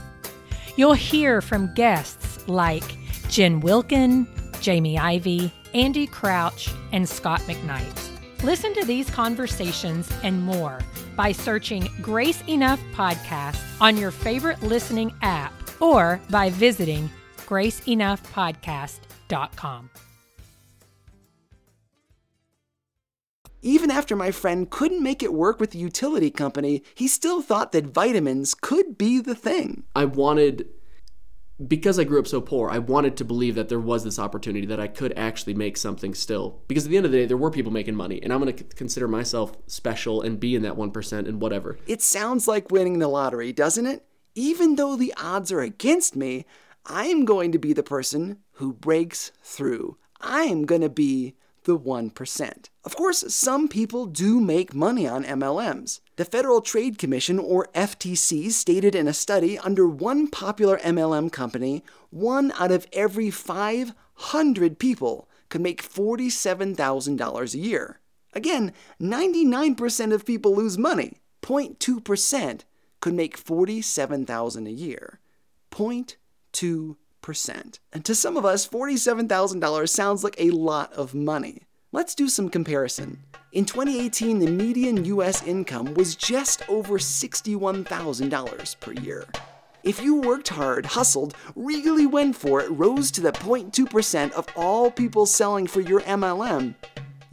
You'll 0.76 0.94
hear 0.94 1.40
from 1.40 1.74
guests 1.74 2.46
like 2.48 2.84
Jen 3.28 3.60
Wilkin, 3.60 4.26
Jamie 4.60 4.98
Ivey, 4.98 5.52
Andy 5.74 6.06
Crouch, 6.06 6.70
and 6.92 7.08
Scot 7.08 7.40
McKnight. 7.40 8.44
Listen 8.44 8.72
to 8.74 8.84
these 8.84 9.10
conversations 9.10 10.10
and 10.22 10.42
more 10.42 10.78
by 11.16 11.32
searching 11.32 11.88
Grace 12.00 12.42
Enough 12.46 12.80
Podcast 12.92 13.58
on 13.80 13.96
your 13.96 14.12
favorite 14.12 14.62
listening 14.62 15.12
app 15.22 15.52
or 15.80 16.20
by 16.30 16.50
visiting 16.50 17.10
graceenoughpodcast.com. 17.48 19.90
Even 23.60 23.90
after 23.90 24.14
my 24.14 24.30
friend 24.30 24.70
couldn't 24.70 25.02
make 25.02 25.20
it 25.22 25.32
work 25.32 25.58
with 25.58 25.72
the 25.72 25.78
utility 25.78 26.30
company, 26.30 26.84
he 26.94 27.08
still 27.08 27.42
thought 27.42 27.72
that 27.72 27.86
vitamins 27.86 28.54
could 28.54 28.96
be 28.96 29.20
the 29.20 29.34
thing. 29.34 29.82
I 29.96 30.04
wanted 30.04 30.68
because 31.66 31.98
I 31.98 32.04
grew 32.04 32.20
up 32.20 32.28
so 32.28 32.40
poor, 32.40 32.70
I 32.70 32.78
wanted 32.78 33.16
to 33.16 33.24
believe 33.24 33.56
that 33.56 33.68
there 33.68 33.80
was 33.80 34.04
this 34.04 34.20
opportunity 34.20 34.64
that 34.66 34.78
I 34.78 34.86
could 34.86 35.12
actually 35.16 35.54
make 35.54 35.76
something 35.76 36.14
still. 36.14 36.62
Because 36.68 36.84
at 36.84 36.90
the 36.90 36.96
end 36.96 37.06
of 37.06 37.10
the 37.10 37.18
day, 37.18 37.26
there 37.26 37.36
were 37.36 37.50
people 37.50 37.72
making 37.72 37.96
money, 37.96 38.22
and 38.22 38.32
I'm 38.32 38.40
going 38.40 38.54
to 38.54 38.62
consider 38.62 39.08
myself 39.08 39.56
special 39.66 40.22
and 40.22 40.38
be 40.38 40.54
in 40.54 40.62
that 40.62 40.76
1% 40.76 41.26
and 41.26 41.40
whatever. 41.40 41.76
It 41.88 42.00
sounds 42.00 42.46
like 42.46 42.70
winning 42.70 43.00
the 43.00 43.08
lottery, 43.08 43.52
doesn't 43.52 43.86
it? 43.86 44.04
Even 44.36 44.76
though 44.76 44.94
the 44.94 45.12
odds 45.20 45.50
are 45.50 45.60
against 45.60 46.14
me, 46.14 46.46
I'm 46.88 47.26
going 47.26 47.52
to 47.52 47.58
be 47.58 47.74
the 47.74 47.82
person 47.82 48.38
who 48.52 48.72
breaks 48.72 49.30
through. 49.42 49.98
I'm 50.20 50.64
going 50.64 50.80
to 50.80 50.88
be 50.88 51.34
the 51.64 51.78
1%. 51.78 52.68
Of 52.82 52.96
course, 52.96 53.32
some 53.34 53.68
people 53.68 54.06
do 54.06 54.40
make 54.40 54.74
money 54.74 55.06
on 55.06 55.22
MLMs. 55.24 56.00
The 56.16 56.24
Federal 56.24 56.62
Trade 56.62 56.96
Commission, 56.96 57.38
or 57.38 57.68
FTC, 57.74 58.50
stated 58.50 58.94
in 58.94 59.06
a 59.06 59.12
study 59.12 59.58
under 59.58 59.86
one 59.86 60.28
popular 60.28 60.78
MLM 60.78 61.30
company, 61.30 61.84
one 62.08 62.52
out 62.58 62.72
of 62.72 62.86
every 62.94 63.30
500 63.30 64.78
people 64.78 65.28
could 65.50 65.60
make 65.60 65.82
$47,000 65.82 67.54
a 67.54 67.58
year. 67.58 68.00
Again, 68.32 68.72
99% 69.00 70.12
of 70.14 70.24
people 70.24 70.56
lose 70.56 70.78
money. 70.78 71.18
0.2% 71.42 72.62
could 73.00 73.14
make 73.14 73.42
$47,000 73.42 74.66
a 74.66 74.70
year. 74.70 75.20
0.2 75.70 76.16
percent 77.20 77.80
And 77.92 78.04
to 78.04 78.14
some 78.14 78.36
of 78.36 78.44
us, 78.44 78.66
$47,000 78.66 79.88
sounds 79.88 80.24
like 80.24 80.36
a 80.38 80.50
lot 80.50 80.92
of 80.92 81.14
money. 81.14 81.62
Let's 81.92 82.14
do 82.14 82.28
some 82.28 82.48
comparison. 82.48 83.22
In 83.52 83.64
2018, 83.64 84.38
the 84.38 84.50
median 84.50 85.04
US 85.04 85.42
income 85.46 85.94
was 85.94 86.14
just 86.14 86.68
over 86.68 86.98
$61,000 86.98 88.80
per 88.80 88.92
year. 88.92 89.24
If 89.84 90.02
you 90.02 90.16
worked 90.16 90.48
hard, 90.48 90.84
hustled, 90.84 91.34
really 91.54 92.06
went 92.06 92.36
for 92.36 92.60
it, 92.60 92.70
rose 92.70 93.10
to 93.12 93.20
the 93.20 93.32
0.2% 93.32 94.32
of 94.32 94.46
all 94.56 94.90
people 94.90 95.24
selling 95.24 95.66
for 95.66 95.80
your 95.80 96.00
MLM, 96.02 96.74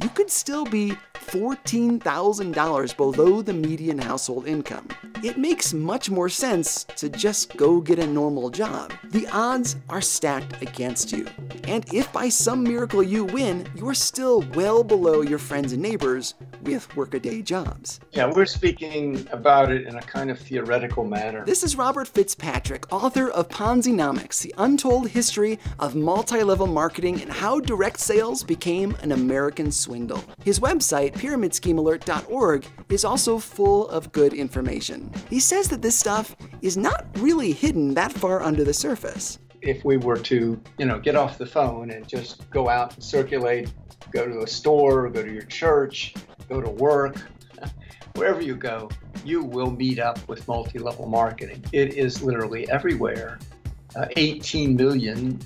you 0.02 0.10
could 0.10 0.30
still 0.30 0.66
be 0.66 0.98
$14,000 1.16 2.98
below 2.98 3.42
the 3.42 3.54
median 3.54 3.98
household 3.98 4.48
income. 4.48 4.88
It 5.24 5.38
makes 5.38 5.74
much 5.74 6.10
more 6.10 6.30
sense 6.30 6.84
to 6.98 7.10
just 7.10 7.56
go 7.58 7.82
get 7.82 8.00
a 8.00 8.06
normal 8.06 8.50
job. 8.50 8.94
The 9.06 9.28
odds 9.32 9.78
are 9.90 10.02
stacked 10.02 10.62
against 10.62 11.12
you. 11.12 11.28
And 11.64 11.92
if 11.94 12.12
by 12.14 12.30
some 12.30 12.64
miracle 12.64 13.02
you 13.02 13.26
win, 13.26 13.68
you're 13.76 13.96
still 13.96 14.42
well 14.54 14.84
below 14.84 15.22
your 15.22 15.40
friends 15.40 15.74
and 15.74 15.82
neighbors 15.82 16.36
with 16.62 16.96
workaday 16.96 17.42
jobs. 17.42 18.00
Yeah, 18.12 18.32
we're 18.32 18.46
speaking 18.46 19.28
about 19.32 19.72
it 19.72 19.88
in 19.88 19.96
a 19.96 20.02
kind 20.02 20.30
of 20.30 20.38
theoretical 20.38 21.06
manner. 21.06 21.44
This 21.46 21.64
is 21.64 21.76
Robert 21.76 22.08
Fitzpatrick, 22.08 22.92
author 22.92 23.30
of 23.30 23.50
Ponzinomics, 23.50 24.42
the 24.42 24.54
untold 24.58 25.10
history 25.10 25.60
of 25.80 25.96
multi 25.96 26.44
level 26.44 26.68
marketing 26.68 27.22
and 27.22 27.32
how 27.32 27.60
direct 27.60 28.00
sales 28.00 28.44
became 28.44 28.96
an 29.02 29.12
American 29.12 29.72
swindle. 29.86 30.24
His 30.44 30.60
website, 30.60 31.14
pyramidschemealert.org, 31.14 32.66
is 32.90 33.06
also 33.06 33.38
full 33.38 33.88
of 33.90 34.12
good 34.12 34.34
information. 34.34 35.12
He 35.30 35.40
says 35.40 35.70
that 35.70 35.82
this 35.82 35.98
stuff 35.98 36.36
is 36.62 36.76
not 36.76 37.06
really 37.18 37.52
hidden 37.52 37.94
that 37.94 38.12
far 38.12 38.42
under 38.42 38.64
the 38.64 38.74
surface. 38.74 39.40
If 39.62 39.86
we 39.86 39.98
were 39.98 40.18
to, 40.18 40.60
you 40.78 40.86
know, 40.86 41.00
get 41.00 41.16
off 41.16 41.38
the 41.38 41.46
phone 41.46 41.92
and 41.92 42.08
just 42.08 42.50
go 42.50 42.70
out 42.70 42.94
and 42.96 43.04
circulate, 43.04 43.72
go 44.12 44.28
to 44.28 44.40
a 44.42 44.48
store, 44.48 45.10
go 45.10 45.24
to 45.24 45.32
your 45.32 45.50
church, 45.62 46.14
go 46.50 46.62
to 46.62 46.70
work, 46.70 47.16
wherever 48.16 48.42
you 48.42 48.56
go, 48.56 48.90
you 49.24 49.44
will 49.44 49.72
meet 49.72 50.00
up 50.00 50.20
with 50.28 50.48
multi 50.48 50.80
level 50.80 51.08
marketing. 51.08 51.64
It 51.72 51.94
is 51.96 52.22
literally 52.22 52.70
everywhere. 52.70 53.40
Uh, 53.96 54.08
18 54.18 54.76
million 54.76 55.40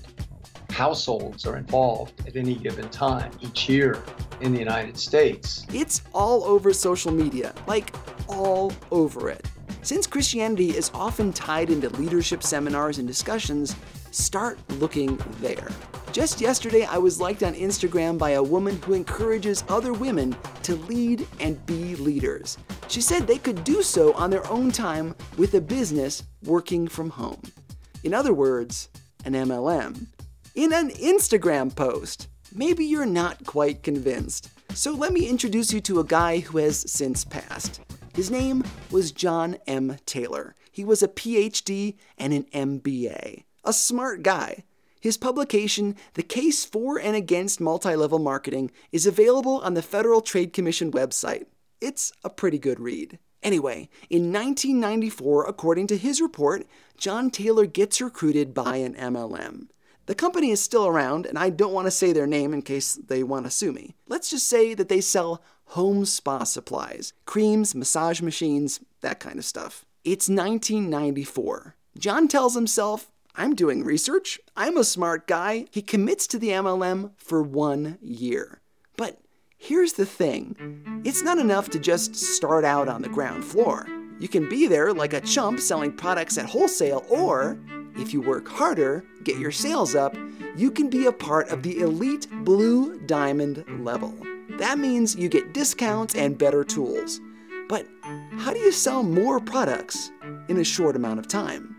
households 0.79 1.45
are 1.45 1.57
involved 1.57 2.13
at 2.25 2.37
any 2.37 2.55
given 2.55 2.87
time 2.87 3.29
each 3.41 3.67
year 3.67 4.01
in 4.39 4.53
the 4.53 4.59
United 4.59 4.97
States. 4.97 5.65
It's 5.73 6.03
all 6.13 6.45
over 6.45 6.71
social 6.71 7.11
media, 7.11 7.53
like 7.67 7.93
all 8.29 8.71
over 8.89 9.29
it. 9.29 9.45
Since 9.81 10.07
Christianity 10.07 10.69
is 10.69 10.89
often 10.93 11.33
tied 11.33 11.69
into 11.69 11.89
leadership 11.89 12.43
seminars 12.43 12.97
and 12.97 13.05
discussions, 13.05 13.75
start 14.11 14.57
looking 14.79 15.19
there. 15.41 15.67
Just 16.13 16.39
yesterday, 16.39 16.85
I 16.85 16.97
was 16.97 17.19
liked 17.19 17.43
on 17.43 17.55
Instagram 17.55 18.17
by 18.17 18.31
a 18.31 18.43
woman 18.43 18.81
who 18.83 18.93
encourages 18.93 19.65
other 19.67 19.91
women 19.91 20.33
to 20.63 20.75
lead 20.75 21.27
and 21.41 21.63
be 21.65 21.97
leaders. 21.97 22.57
She 22.87 23.01
said 23.01 23.27
they 23.27 23.37
could 23.37 23.65
do 23.65 23.83
so 23.83 24.13
on 24.13 24.29
their 24.29 24.47
own 24.47 24.71
time 24.71 25.13
with 25.37 25.55
a 25.55 25.61
business 25.61 26.23
working 26.45 26.87
from 26.87 27.09
home. 27.09 27.41
In 28.05 28.13
other 28.13 28.33
words, 28.33 28.87
an 29.25 29.33
MLM. 29.33 30.07
In 30.59 30.73
an 30.73 30.89
Instagram 30.89 31.73
post. 31.73 32.27
Maybe 32.53 32.83
you're 32.83 33.05
not 33.05 33.45
quite 33.45 33.81
convinced. 33.81 34.49
So 34.73 34.91
let 34.91 35.13
me 35.13 35.29
introduce 35.29 35.71
you 35.71 35.79
to 35.79 36.01
a 36.01 36.03
guy 36.03 36.39
who 36.39 36.57
has 36.57 36.91
since 36.91 37.23
passed. 37.23 37.79
His 38.13 38.29
name 38.29 38.65
was 38.91 39.13
Jon 39.13 39.55
M. 39.67 39.95
Taylor. 40.05 40.55
He 40.69 40.83
was 40.83 41.01
a 41.01 41.07
PhD 41.07 41.95
and 42.17 42.33
an 42.33 42.43
MBA. 42.53 43.45
A 43.63 43.71
smart 43.71 44.21
guy. 44.21 44.65
His 44.99 45.15
publication, 45.15 45.95
The 46.15 46.23
Case 46.23 46.65
for 46.65 46.99
and 46.99 47.15
Against 47.15 47.61
Multi 47.61 47.95
Level 47.95 48.19
Marketing, 48.19 48.69
is 48.91 49.07
available 49.07 49.61
on 49.61 49.75
the 49.75 49.81
Federal 49.81 50.19
Trade 50.19 50.51
Commission 50.51 50.91
website. 50.91 51.45
It's 51.79 52.11
a 52.21 52.29
pretty 52.29 52.59
good 52.59 52.81
read. 52.81 53.17
Anyway, 53.41 53.87
in 54.09 54.33
1994, 54.33 55.45
according 55.45 55.87
to 55.87 55.95
his 55.95 56.19
report, 56.19 56.67
Jon 56.97 57.29
Taylor 57.29 57.65
gets 57.65 58.01
recruited 58.01 58.53
by 58.53 58.75
an 58.75 58.95
MLM. 58.95 59.69
The 60.09 60.15
company 60.15 60.49
is 60.49 60.59
still 60.59 60.87
around, 60.87 61.27
and 61.27 61.37
I 61.37 61.51
don't 61.51 61.71
want 61.71 61.85
to 61.85 61.91
say 61.91 62.13
their 62.13 62.25
name 62.25 62.51
in 62.51 62.63
case 62.63 62.95
they 62.95 63.21
want 63.21 63.45
to 63.45 63.51
sue 63.51 63.71
me. 63.71 63.93
Let's 64.07 64.31
just 64.31 64.47
say 64.47 64.73
that 64.73 64.89
they 64.89 65.01
sell 65.01 65.43
home 65.65 66.03
spa 66.03 66.45
supplies 66.45 67.13
creams, 67.27 67.75
massage 67.75 68.19
machines, 68.19 68.79
that 69.01 69.19
kind 69.19 69.37
of 69.37 69.45
stuff. 69.45 69.85
It's 70.03 70.27
1994. 70.27 71.75
Jon 71.95 72.27
tells 72.27 72.55
himself, 72.55 73.11
I'm 73.35 73.53
doing 73.53 73.83
research. 73.83 74.39
I'm 74.57 74.77
a 74.77 74.83
smart 74.83 75.27
guy. 75.27 75.67
He 75.69 75.83
commits 75.83 76.25
to 76.29 76.39
the 76.39 76.49
MLM 76.49 77.11
for 77.15 77.43
one 77.43 77.99
year. 78.01 78.61
But 78.97 79.19
here's 79.59 79.93
the 79.93 80.07
thing 80.07 81.03
it's 81.05 81.21
not 81.21 81.37
enough 81.37 81.69
to 81.69 81.77
just 81.77 82.15
start 82.15 82.65
out 82.65 82.87
on 82.87 83.03
the 83.03 83.09
ground 83.09 83.45
floor. 83.45 83.85
You 84.19 84.27
can 84.27 84.49
be 84.49 84.65
there 84.65 84.91
like 84.91 85.13
a 85.13 85.21
chump 85.21 85.59
selling 85.59 85.93
products 85.93 86.39
at 86.39 86.49
wholesale, 86.49 87.05
or 87.11 87.59
if 87.95 88.13
you 88.13 88.21
work 88.21 88.47
harder, 88.47 89.03
get 89.23 89.37
your 89.37 89.51
sales 89.51 89.95
up, 89.95 90.15
you 90.55 90.71
can 90.71 90.89
be 90.89 91.05
a 91.05 91.11
part 91.11 91.49
of 91.49 91.63
the 91.63 91.79
elite 91.79 92.27
blue 92.43 92.99
diamond 93.01 93.63
level. 93.83 94.15
That 94.57 94.79
means 94.79 95.15
you 95.15 95.29
get 95.29 95.53
discounts 95.53 96.15
and 96.15 96.37
better 96.37 96.63
tools. 96.63 97.21
But 97.67 97.85
how 98.37 98.51
do 98.51 98.59
you 98.59 98.71
sell 98.71 99.03
more 99.03 99.39
products 99.39 100.11
in 100.47 100.57
a 100.57 100.63
short 100.63 100.95
amount 100.95 101.19
of 101.19 101.27
time? 101.27 101.75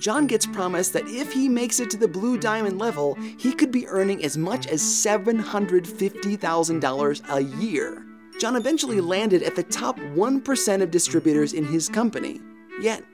Jon 0.00 0.26
gets 0.26 0.46
promised 0.46 0.92
that 0.94 1.06
if 1.06 1.32
he 1.32 1.48
makes 1.48 1.78
it 1.78 1.88
to 1.90 1.96
the 1.96 2.08
blue 2.08 2.36
diamond 2.36 2.78
level, 2.78 3.14
he 3.38 3.52
could 3.52 3.70
be 3.70 3.86
earning 3.86 4.24
as 4.24 4.36
much 4.36 4.66
as 4.66 4.82
$750,000 4.82 7.30
a 7.30 7.44
year. 7.62 8.04
Jon 8.40 8.56
eventually 8.56 9.00
landed 9.00 9.44
at 9.44 9.54
the 9.54 9.62
top 9.62 9.96
1% 9.98 10.82
of 10.82 10.90
distributors 10.90 11.52
in 11.52 11.64
his 11.64 11.88
company. 11.88 12.40
Yet, 12.80 13.04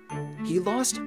he 0.47 0.59
lost 0.59 1.03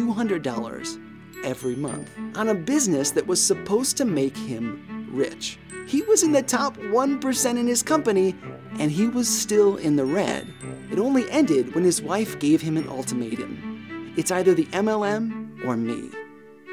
$1,200 0.00 1.44
every 1.44 1.76
month 1.76 2.10
on 2.36 2.48
a 2.48 2.54
business 2.54 3.10
that 3.12 3.26
was 3.26 3.42
supposed 3.42 3.96
to 3.96 4.04
make 4.04 4.36
him 4.36 5.08
rich. 5.10 5.58
He 5.86 6.02
was 6.02 6.22
in 6.22 6.32
the 6.32 6.42
top 6.42 6.76
1% 6.76 7.58
in 7.58 7.66
his 7.66 7.82
company, 7.82 8.36
and 8.78 8.90
he 8.90 9.08
was 9.08 9.28
still 9.28 9.76
in 9.76 9.96
the 9.96 10.04
red. 10.04 10.46
It 10.90 10.98
only 10.98 11.30
ended 11.30 11.74
when 11.74 11.84
his 11.84 12.00
wife 12.00 12.38
gave 12.38 12.62
him 12.62 12.76
an 12.76 12.88
ultimatum 12.88 13.72
it's 14.14 14.30
either 14.30 14.54
the 14.54 14.66
MLM 14.66 15.64
or 15.64 15.76
me. 15.76 16.10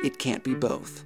It 0.03 0.19
can't 0.19 0.43
be 0.43 0.53
both. 0.53 1.05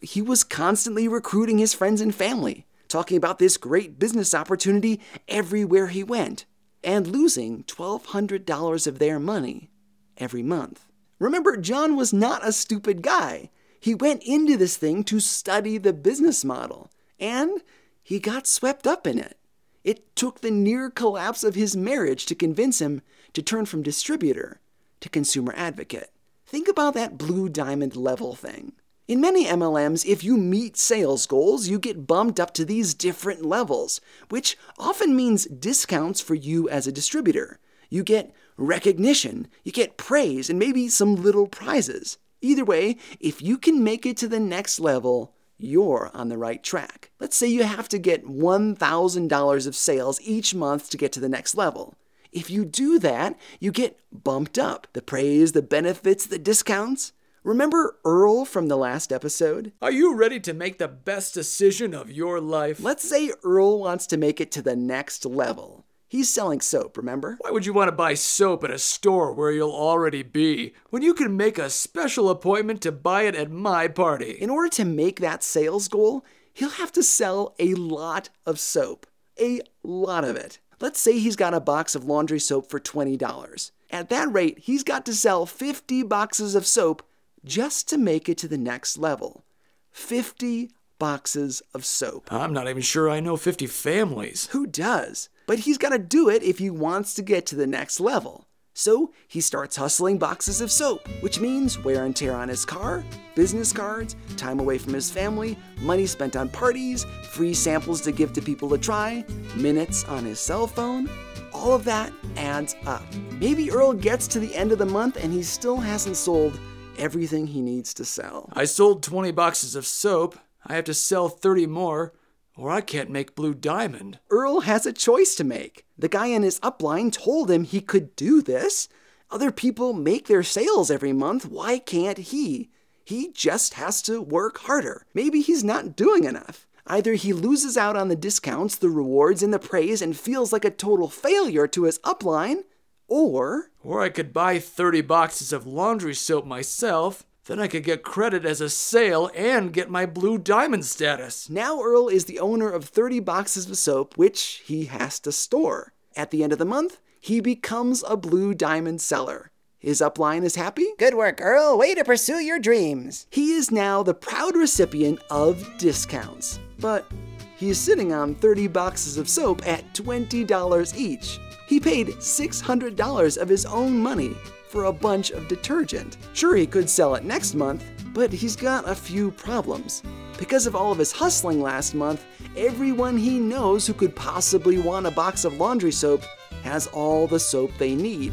He 0.00 0.20
was 0.20 0.42
constantly 0.42 1.06
recruiting 1.06 1.58
his 1.58 1.74
friends 1.74 2.00
and 2.00 2.12
family, 2.12 2.66
talking 2.88 3.16
about 3.16 3.38
this 3.38 3.56
great 3.56 3.98
business 4.00 4.34
opportunity 4.34 5.00
everywhere 5.28 5.88
he 5.88 6.02
went, 6.02 6.44
and 6.82 7.06
losing 7.06 7.62
$1,200 7.64 8.86
of 8.86 8.98
their 8.98 9.20
money 9.20 9.70
every 10.16 10.42
month. 10.42 10.86
Remember, 11.22 11.56
Jon 11.56 11.94
was 11.94 12.12
not 12.12 12.44
a 12.44 12.50
stupid 12.50 13.00
guy. 13.00 13.48
He 13.78 13.94
went 13.94 14.24
into 14.24 14.56
this 14.56 14.76
thing 14.76 15.04
to 15.04 15.20
study 15.20 15.78
the 15.78 15.92
business 15.92 16.44
model, 16.44 16.90
and 17.20 17.62
he 18.02 18.18
got 18.18 18.48
swept 18.48 18.88
up 18.88 19.06
in 19.06 19.20
it. 19.20 19.38
It 19.84 20.16
took 20.16 20.40
the 20.40 20.50
near 20.50 20.90
collapse 20.90 21.44
of 21.44 21.54
his 21.54 21.76
marriage 21.76 22.26
to 22.26 22.34
convince 22.34 22.80
him 22.80 23.02
to 23.34 23.40
turn 23.40 23.66
from 23.66 23.84
distributor 23.84 24.58
to 24.98 25.08
consumer 25.08 25.54
advocate. 25.56 26.10
Think 26.44 26.66
about 26.66 26.94
that 26.94 27.18
blue 27.18 27.48
diamond 27.48 27.94
level 27.94 28.34
thing. 28.34 28.72
In 29.06 29.20
many 29.20 29.44
MLMs, 29.44 30.04
if 30.04 30.24
you 30.24 30.36
meet 30.36 30.76
sales 30.76 31.28
goals, 31.28 31.68
you 31.68 31.78
get 31.78 32.08
bumped 32.08 32.40
up 32.40 32.52
to 32.54 32.64
these 32.64 32.94
different 32.94 33.44
levels, 33.44 34.00
which 34.28 34.58
often 34.76 35.14
means 35.14 35.44
discounts 35.44 36.20
for 36.20 36.34
you 36.34 36.68
as 36.68 36.88
a 36.88 36.92
distributor. 36.92 37.60
You 37.90 38.02
get 38.02 38.34
recognition, 38.56 39.48
you 39.64 39.72
get 39.72 39.96
praise, 39.96 40.48
and 40.50 40.58
maybe 40.58 40.88
some 40.88 41.16
little 41.16 41.46
prizes. 41.46 42.18
Either 42.40 42.64
way, 42.64 42.96
if 43.20 43.40
you 43.40 43.56
can 43.56 43.84
make 43.84 44.04
it 44.04 44.16
to 44.18 44.28
the 44.28 44.40
next 44.40 44.80
level, 44.80 45.34
you're 45.58 46.10
on 46.12 46.28
the 46.28 46.38
right 46.38 46.62
track. 46.62 47.10
Let's 47.20 47.36
say 47.36 47.46
you 47.46 47.62
have 47.62 47.88
to 47.90 47.98
get 47.98 48.26
$1,000 48.26 49.66
of 49.66 49.76
sales 49.76 50.20
each 50.22 50.54
month 50.54 50.90
to 50.90 50.96
get 50.96 51.12
to 51.12 51.20
the 51.20 51.28
next 51.28 51.54
level. 51.54 51.94
If 52.32 52.50
you 52.50 52.64
do 52.64 52.98
that, 52.98 53.38
you 53.60 53.70
get 53.70 54.00
bumped 54.10 54.58
up. 54.58 54.88
The 54.92 55.02
praise, 55.02 55.52
the 55.52 55.62
benefits, 55.62 56.26
the 56.26 56.38
discounts. 56.38 57.12
Remember 57.44 57.98
Earl 58.04 58.44
from 58.44 58.68
the 58.68 58.76
last 58.76 59.12
episode? 59.12 59.72
Are 59.82 59.92
you 59.92 60.14
ready 60.14 60.40
to 60.40 60.54
make 60.54 60.78
the 60.78 60.88
best 60.88 61.34
decision 61.34 61.92
of 61.92 62.10
your 62.10 62.40
life? 62.40 62.80
Let's 62.80 63.08
say 63.08 63.32
Earl 63.44 63.78
wants 63.78 64.06
to 64.08 64.16
make 64.16 64.40
it 64.40 64.50
to 64.52 64.62
the 64.62 64.76
next 64.76 65.26
level. 65.26 65.84
He's 66.12 66.28
selling 66.28 66.60
soap, 66.60 66.98
remember? 66.98 67.38
Why 67.40 67.50
would 67.52 67.64
you 67.64 67.72
want 67.72 67.88
to 67.88 67.92
buy 67.92 68.12
soap 68.12 68.64
at 68.64 68.70
a 68.70 68.78
store 68.78 69.32
where 69.32 69.50
you'll 69.50 69.72
already 69.72 70.22
be 70.22 70.74
when 70.90 71.00
you 71.00 71.14
can 71.14 71.38
make 71.38 71.56
a 71.56 71.70
special 71.70 72.28
appointment 72.28 72.82
to 72.82 72.92
buy 72.92 73.22
it 73.22 73.34
at 73.34 73.50
my 73.50 73.88
party? 73.88 74.32
In 74.32 74.50
order 74.50 74.68
to 74.68 74.84
make 74.84 75.20
that 75.20 75.42
sales 75.42 75.88
goal, 75.88 76.22
he'll 76.52 76.68
have 76.68 76.92
to 76.92 77.02
sell 77.02 77.54
a 77.58 77.72
lot 77.72 78.28
of 78.44 78.60
soap. 78.60 79.06
A 79.40 79.62
lot 79.82 80.22
of 80.22 80.36
it. 80.36 80.58
Let's 80.80 81.00
say 81.00 81.18
he's 81.18 81.34
got 81.34 81.54
a 81.54 81.60
box 81.60 81.94
of 81.94 82.04
laundry 82.04 82.40
soap 82.40 82.68
for 82.68 82.78
$20. 82.78 83.70
At 83.90 84.10
that 84.10 84.30
rate, 84.30 84.58
he's 84.58 84.84
got 84.84 85.06
to 85.06 85.14
sell 85.14 85.46
50 85.46 86.02
boxes 86.02 86.54
of 86.54 86.66
soap 86.66 87.02
just 87.42 87.88
to 87.88 87.96
make 87.96 88.28
it 88.28 88.36
to 88.36 88.48
the 88.48 88.58
next 88.58 88.98
level. 88.98 89.46
50 89.92 90.72
boxes 90.98 91.62
of 91.72 91.86
soap. 91.86 92.30
I'm 92.30 92.52
not 92.52 92.68
even 92.68 92.82
sure 92.82 93.08
I 93.08 93.20
know 93.20 93.38
50 93.38 93.66
families. 93.66 94.48
Who 94.52 94.66
does? 94.66 95.30
But 95.46 95.60
he's 95.60 95.78
got 95.78 95.90
to 95.90 95.98
do 95.98 96.28
it 96.28 96.42
if 96.42 96.58
he 96.58 96.70
wants 96.70 97.14
to 97.14 97.22
get 97.22 97.46
to 97.46 97.56
the 97.56 97.66
next 97.66 98.00
level. 98.00 98.46
So 98.74 99.12
he 99.28 99.40
starts 99.40 99.76
hustling 99.76 100.18
boxes 100.18 100.60
of 100.60 100.70
soap, 100.70 101.06
which 101.20 101.40
means 101.40 101.78
wear 101.78 102.04
and 102.04 102.16
tear 102.16 102.34
on 102.34 102.48
his 102.48 102.64
car, 102.64 103.04
business 103.34 103.72
cards, 103.72 104.16
time 104.36 104.60
away 104.60 104.78
from 104.78 104.94
his 104.94 105.10
family, 105.10 105.58
money 105.80 106.06
spent 106.06 106.36
on 106.36 106.48
parties, 106.48 107.04
free 107.32 107.52
samples 107.52 108.00
to 108.02 108.12
give 108.12 108.32
to 108.32 108.40
people 108.40 108.70
to 108.70 108.78
try, 108.78 109.24
minutes 109.56 110.04
on 110.04 110.24
his 110.24 110.40
cell 110.40 110.66
phone. 110.66 111.08
All 111.52 111.74
of 111.74 111.84
that 111.84 112.12
adds 112.36 112.74
up. 112.86 113.04
Maybe 113.32 113.70
Earl 113.70 113.92
gets 113.92 114.26
to 114.28 114.40
the 114.40 114.54
end 114.54 114.72
of 114.72 114.78
the 114.78 114.86
month 114.86 115.22
and 115.22 115.32
he 115.32 115.42
still 115.42 115.76
hasn't 115.76 116.16
sold 116.16 116.58
everything 116.96 117.46
he 117.46 117.60
needs 117.60 117.92
to 117.94 118.04
sell. 118.06 118.48
I 118.54 118.64
sold 118.64 119.02
20 119.02 119.32
boxes 119.32 119.74
of 119.76 119.86
soap. 119.86 120.38
I 120.66 120.74
have 120.74 120.84
to 120.84 120.94
sell 120.94 121.28
30 121.28 121.66
more, 121.66 122.14
or 122.56 122.70
I 122.70 122.80
can't 122.80 123.10
make 123.10 123.34
Blue 123.34 123.54
Diamond. 123.54 124.18
Earl 124.30 124.60
has 124.60 124.86
a 124.86 124.92
choice 124.92 125.34
to 125.36 125.44
make. 125.44 125.84
The 125.96 126.08
guy 126.08 126.26
in 126.26 126.42
his 126.42 126.60
upline 126.60 127.12
told 127.12 127.50
him 127.50 127.64
he 127.64 127.80
could 127.80 128.14
do 128.16 128.42
this. 128.42 128.88
Other 129.30 129.50
people 129.50 129.92
make 129.92 130.26
their 130.26 130.42
sales 130.42 130.90
every 130.90 131.12
month. 131.12 131.46
Why 131.46 131.78
can't 131.78 132.18
he? 132.18 132.70
He 133.04 133.32
just 133.32 133.74
has 133.74 134.02
to 134.02 134.20
work 134.20 134.58
harder. 134.58 135.06
Maybe 135.14 135.40
he's 135.40 135.64
not 135.64 135.96
doing 135.96 136.24
enough. 136.24 136.66
Either 136.86 137.14
he 137.14 137.32
loses 137.32 137.76
out 137.76 137.96
on 137.96 138.08
the 138.08 138.16
discounts, 138.16 138.76
the 138.76 138.90
rewards, 138.90 139.42
and 139.42 139.54
the 139.54 139.58
praise 139.58 140.02
and 140.02 140.16
feels 140.16 140.52
like 140.52 140.64
a 140.64 140.70
total 140.70 141.08
failure 141.08 141.66
to 141.68 141.84
his 141.84 141.98
upline, 142.00 142.64
or. 143.08 143.70
Or 143.82 144.02
I 144.02 144.08
could 144.08 144.32
buy 144.32 144.58
30 144.58 145.00
boxes 145.02 145.52
of 145.52 145.66
laundry 145.66 146.14
soap 146.14 146.44
myself. 146.44 147.24
Then 147.46 147.58
I 147.58 147.66
could 147.66 147.82
get 147.82 148.04
credit 148.04 148.44
as 148.44 148.60
a 148.60 148.70
sale 148.70 149.28
and 149.34 149.72
get 149.72 149.90
my 149.90 150.06
blue 150.06 150.38
diamond 150.38 150.84
status. 150.84 151.50
Now 151.50 151.82
Earl 151.82 152.06
is 152.06 152.26
the 152.26 152.38
owner 152.38 152.70
of 152.70 152.84
30 152.84 153.18
boxes 153.18 153.68
of 153.68 153.76
soap, 153.76 154.16
which 154.16 154.62
he 154.64 154.84
has 154.84 155.18
to 155.20 155.32
store. 155.32 155.92
At 156.14 156.30
the 156.30 156.44
end 156.44 156.52
of 156.52 156.60
the 156.60 156.64
month, 156.64 157.00
he 157.20 157.40
becomes 157.40 158.04
a 158.06 158.16
blue 158.16 158.54
diamond 158.54 159.00
seller. 159.00 159.50
His 159.80 160.00
upline 160.00 160.44
is 160.44 160.54
happy. 160.54 160.86
Good 160.98 161.14
work, 161.14 161.40
Earl. 161.40 161.76
Way 161.76 161.96
to 161.96 162.04
pursue 162.04 162.38
your 162.38 162.60
dreams. 162.60 163.26
He 163.30 163.54
is 163.54 163.72
now 163.72 164.04
the 164.04 164.14
proud 164.14 164.54
recipient 164.54 165.18
of 165.28 165.66
discounts. 165.78 166.60
But 166.78 167.10
he 167.56 167.70
is 167.70 167.80
sitting 167.80 168.12
on 168.12 168.36
30 168.36 168.68
boxes 168.68 169.18
of 169.18 169.28
soap 169.28 169.66
at 169.66 169.92
$20 169.94 170.96
each. 170.96 171.40
He 171.66 171.80
paid 171.80 172.06
$600 172.06 173.36
of 173.36 173.48
his 173.48 173.66
own 173.66 174.00
money 174.00 174.36
for 174.72 174.84
a 174.84 174.92
bunch 174.92 175.30
of 175.30 175.46
detergent. 175.48 176.16
Sure, 176.32 176.56
he 176.56 176.66
could 176.66 176.88
sell 176.88 177.14
it 177.14 177.24
next 177.24 177.54
month, 177.54 177.84
but 178.14 178.32
he's 178.32 178.56
got 178.56 178.88
a 178.88 178.94
few 178.94 179.30
problems. 179.32 180.02
Because 180.38 180.66
of 180.66 180.74
all 180.74 180.90
of 180.90 180.98
his 180.98 181.12
hustling 181.12 181.60
last 181.60 181.94
month, 181.94 182.24
everyone 182.56 183.18
he 183.18 183.38
knows 183.38 183.86
who 183.86 183.92
could 183.92 184.16
possibly 184.16 184.78
want 184.78 185.06
a 185.06 185.10
box 185.10 185.44
of 185.44 185.58
laundry 185.58 185.92
soap 185.92 186.22
has 186.62 186.86
all 186.86 187.26
the 187.26 187.38
soap 187.38 187.70
they 187.76 187.94
need. 187.94 188.32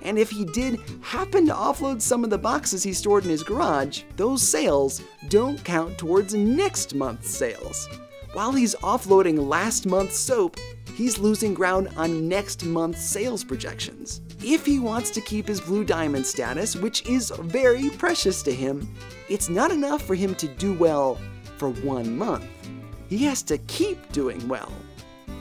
And 0.00 0.18
if 0.18 0.30
he 0.30 0.46
did 0.46 0.80
happen 1.02 1.46
to 1.46 1.52
offload 1.52 2.00
some 2.00 2.24
of 2.24 2.30
the 2.30 2.38
boxes 2.38 2.82
he 2.82 2.94
stored 2.94 3.24
in 3.24 3.30
his 3.30 3.42
garage, 3.42 4.04
those 4.16 4.42
sales 4.42 5.02
don't 5.28 5.62
count 5.64 5.98
towards 5.98 6.34
next 6.34 6.94
month's 6.94 7.28
sales. 7.28 7.88
While 8.32 8.52
he's 8.52 8.74
offloading 8.76 9.48
last 9.48 9.86
month's 9.86 10.18
soap, 10.18 10.56
he's 10.94 11.18
losing 11.18 11.52
ground 11.52 11.90
on 11.96 12.26
next 12.26 12.64
month's 12.64 13.04
sales 13.04 13.44
projections. 13.44 14.22
If 14.46 14.66
he 14.66 14.78
wants 14.78 15.08
to 15.12 15.22
keep 15.22 15.48
his 15.48 15.58
blue 15.58 15.84
diamond 15.84 16.26
status, 16.26 16.76
which 16.76 17.06
is 17.08 17.32
very 17.40 17.88
precious 17.88 18.42
to 18.42 18.52
him, 18.52 18.86
it's 19.30 19.48
not 19.48 19.70
enough 19.70 20.02
for 20.02 20.14
him 20.14 20.34
to 20.34 20.46
do 20.46 20.74
well 20.74 21.18
for 21.56 21.70
one 21.70 22.14
month. 22.14 22.44
He 23.08 23.24
has 23.24 23.42
to 23.44 23.56
keep 23.56 24.12
doing 24.12 24.46
well 24.46 24.70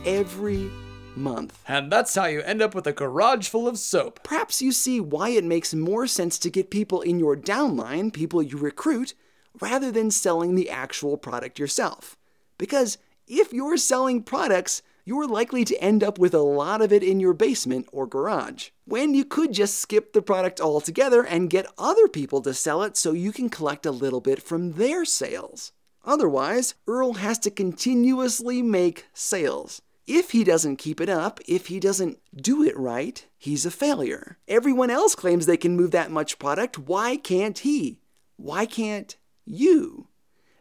every 0.05 0.71
month. 1.17 1.61
And 1.67 1.91
that's 1.91 2.15
how 2.15 2.27
you 2.27 2.43
end 2.43 2.61
up 2.61 2.73
with 2.73 2.87
a 2.87 2.93
garage 2.93 3.49
full 3.49 3.67
of 3.67 3.77
soap. 3.77 4.23
Perhaps 4.23 4.61
you 4.61 4.71
see 4.71 5.01
why 5.01 5.31
it 5.31 5.43
makes 5.43 5.73
more 5.73 6.07
sense 6.07 6.39
to 6.39 6.49
get 6.49 6.71
people 6.71 7.01
in 7.01 7.19
your 7.19 7.35
downline, 7.35 8.13
people 8.13 8.41
you 8.41 8.57
recruit, 8.57 9.15
rather 9.59 9.91
than 9.91 10.11
selling 10.11 10.55
the 10.55 10.69
actual 10.69 11.17
product 11.17 11.59
yourself. 11.59 12.15
Because 12.57 12.97
if 13.27 13.51
you're 13.51 13.75
selling 13.75 14.23
products, 14.23 14.81
you're 15.05 15.27
likely 15.27 15.65
to 15.65 15.81
end 15.81 16.03
up 16.03 16.17
with 16.17 16.33
a 16.33 16.39
lot 16.39 16.81
of 16.81 16.93
it 16.93 17.03
in 17.03 17.19
your 17.19 17.33
basement 17.33 17.87
or 17.91 18.07
garage. 18.07 18.69
When 18.85 19.13
you 19.13 19.25
could 19.25 19.53
just 19.53 19.77
skip 19.77 20.13
the 20.13 20.21
product 20.21 20.61
altogether 20.61 21.23
and 21.23 21.49
get 21.49 21.71
other 21.77 22.07
people 22.07 22.41
to 22.41 22.53
sell 22.53 22.83
it 22.83 22.97
so 22.97 23.11
you 23.11 23.31
can 23.31 23.49
collect 23.49 23.85
a 23.85 23.91
little 23.91 24.21
bit 24.21 24.41
from 24.41 24.73
their 24.73 25.05
sales. 25.05 25.71
Otherwise, 26.05 26.75
Earl 26.87 27.13
has 27.13 27.39
to 27.39 27.51
continuously 27.51 28.61
make 28.61 29.07
sales. 29.13 29.81
If 30.05 30.31
he 30.31 30.43
doesn't 30.43 30.77
keep 30.77 30.99
it 30.99 31.07
up, 31.07 31.39
if 31.47 31.67
he 31.67 31.79
doesn't 31.79 32.19
do 32.35 32.61
it 32.63 32.77
right, 32.77 33.25
he's 33.37 33.65
a 33.65 33.71
failure. 33.71 34.37
Everyone 34.49 34.89
else 34.89 35.15
claims 35.15 35.45
they 35.45 35.55
can 35.55 35.77
move 35.77 35.91
that 35.91 36.11
much 36.11 36.39
product. 36.39 36.77
Why 36.77 37.15
can't 37.15 37.59
he? 37.59 38.01
Why 38.35 38.65
can't 38.65 39.15
you? 39.45 40.07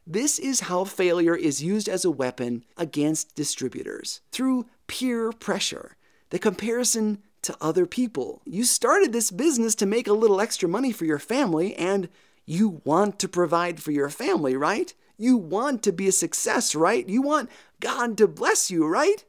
This 0.06 0.38
is 0.38 0.61
how 0.61 0.85
failure 0.85 1.37
is 1.37 1.62
used 1.62 1.88
as 1.88 2.04
a 2.04 2.11
weapon 2.11 2.64
against 2.76 3.37
distributors 3.37 4.21
through 4.32 4.66
peer 4.88 5.30
pressure, 5.30 5.97
the 6.30 6.40
comparison 6.40 7.23
to 7.42 7.56
other 7.61 7.87
people. 7.87 8.42
You 8.44 8.64
started 8.64 9.12
this 9.12 9.31
business 9.31 9.74
to 9.76 9.87
make 9.87 10.09
a 10.09 10.12
little 10.12 10.40
extra 10.40 10.68
money 10.68 10.90
for 10.92 11.05
your 11.05 11.18
family, 11.20 11.76
and 11.76 12.09
you 12.44 12.83
want 12.85 13.18
to 13.20 13.29
provide 13.29 13.81
for 13.81 13.92
your 13.92 14.09
family, 14.09 14.57
right? 14.57 14.92
You 15.16 15.37
want 15.37 15.85
to 15.85 15.92
be 15.92 16.09
a 16.09 16.12
success, 16.12 16.74
right? 16.74 17.09
You 17.09 17.22
want 17.22 17.50
God 17.79 18.16
to 18.18 18.26
bless 18.26 18.70
you, 18.70 18.87
right? 18.87 19.24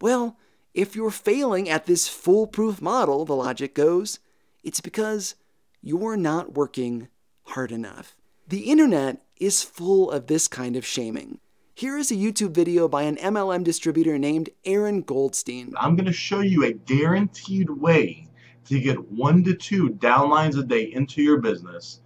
Well, 0.00 0.36
if 0.74 0.96
you're 0.96 1.10
failing 1.10 1.68
at 1.68 1.86
this 1.86 2.08
foolproof 2.08 2.82
model, 2.82 3.24
the 3.24 3.36
logic 3.36 3.74
goes, 3.74 4.18
it's 4.64 4.80
because 4.80 5.36
you're 5.82 6.16
not 6.16 6.54
working 6.54 7.08
hard 7.44 7.70
enough. 7.70 8.15
The 8.48 8.70
internet 8.70 9.22
is 9.40 9.64
full 9.64 10.08
of 10.08 10.28
this 10.28 10.46
kind 10.46 10.76
of 10.76 10.86
shaming. 10.86 11.40
Here 11.74 11.98
is 11.98 12.12
a 12.12 12.14
YouTube 12.14 12.52
video 12.52 12.86
by 12.86 13.02
an 13.02 13.16
MLM 13.16 13.64
distributor 13.64 14.20
named 14.20 14.50
Aaron 14.64 15.02
Goldstein. 15.02 15.74
I'm 15.76 15.96
going 15.96 16.06
to 16.06 16.12
show 16.12 16.38
you 16.42 16.64
a 16.64 16.72
guaranteed 16.72 17.68
way 17.68 18.28
to 18.66 18.78
get 18.78 19.10
one 19.10 19.42
to 19.42 19.54
two 19.54 19.90
downlines 19.90 20.56
a 20.56 20.62
day 20.62 20.92
into 20.92 21.24
your 21.24 21.38
business. 21.38 22.02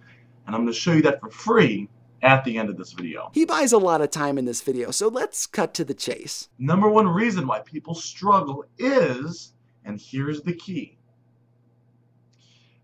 And 0.47 0.55
I'm 0.55 0.63
going 0.63 0.73
to 0.73 0.79
show 0.79 0.93
you 0.93 1.03
that 1.03 1.21
for 1.21 1.29
free 1.29 1.87
at 2.23 2.43
the 2.43 2.57
end 2.57 2.71
of 2.71 2.77
this 2.77 2.93
video. 2.93 3.29
He 3.35 3.45
buys 3.45 3.71
a 3.71 3.77
lot 3.77 4.01
of 4.01 4.09
time 4.09 4.39
in 4.39 4.45
this 4.45 4.61
video, 4.61 4.89
so 4.89 5.09
let's 5.09 5.45
cut 5.45 5.75
to 5.75 5.85
the 5.85 5.93
chase. 5.93 6.49
Number 6.57 6.89
one 6.89 7.07
reason 7.07 7.45
why 7.45 7.59
people 7.59 7.93
struggle 7.93 8.65
is, 8.79 9.53
and 9.85 10.01
here's 10.01 10.41
the 10.41 10.53
key, 10.53 10.97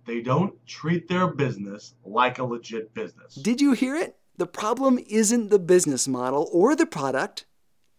they 0.08 0.22
don't 0.22 0.56
treat 0.66 1.08
their 1.08 1.28
business 1.28 1.94
like 2.06 2.40
a 2.40 2.44
legit 2.44 2.94
business. 2.94 3.36
Did 3.36 3.62
you 3.62 3.74
hear 3.74 3.96
it? 3.96 4.16
The 4.38 4.48
problem 4.48 4.98
isn't 5.10 5.50
the 5.50 5.60
business 5.60 6.08
model 6.08 6.50
or 6.54 6.76
the 6.76 6.86
product, 6.86 7.46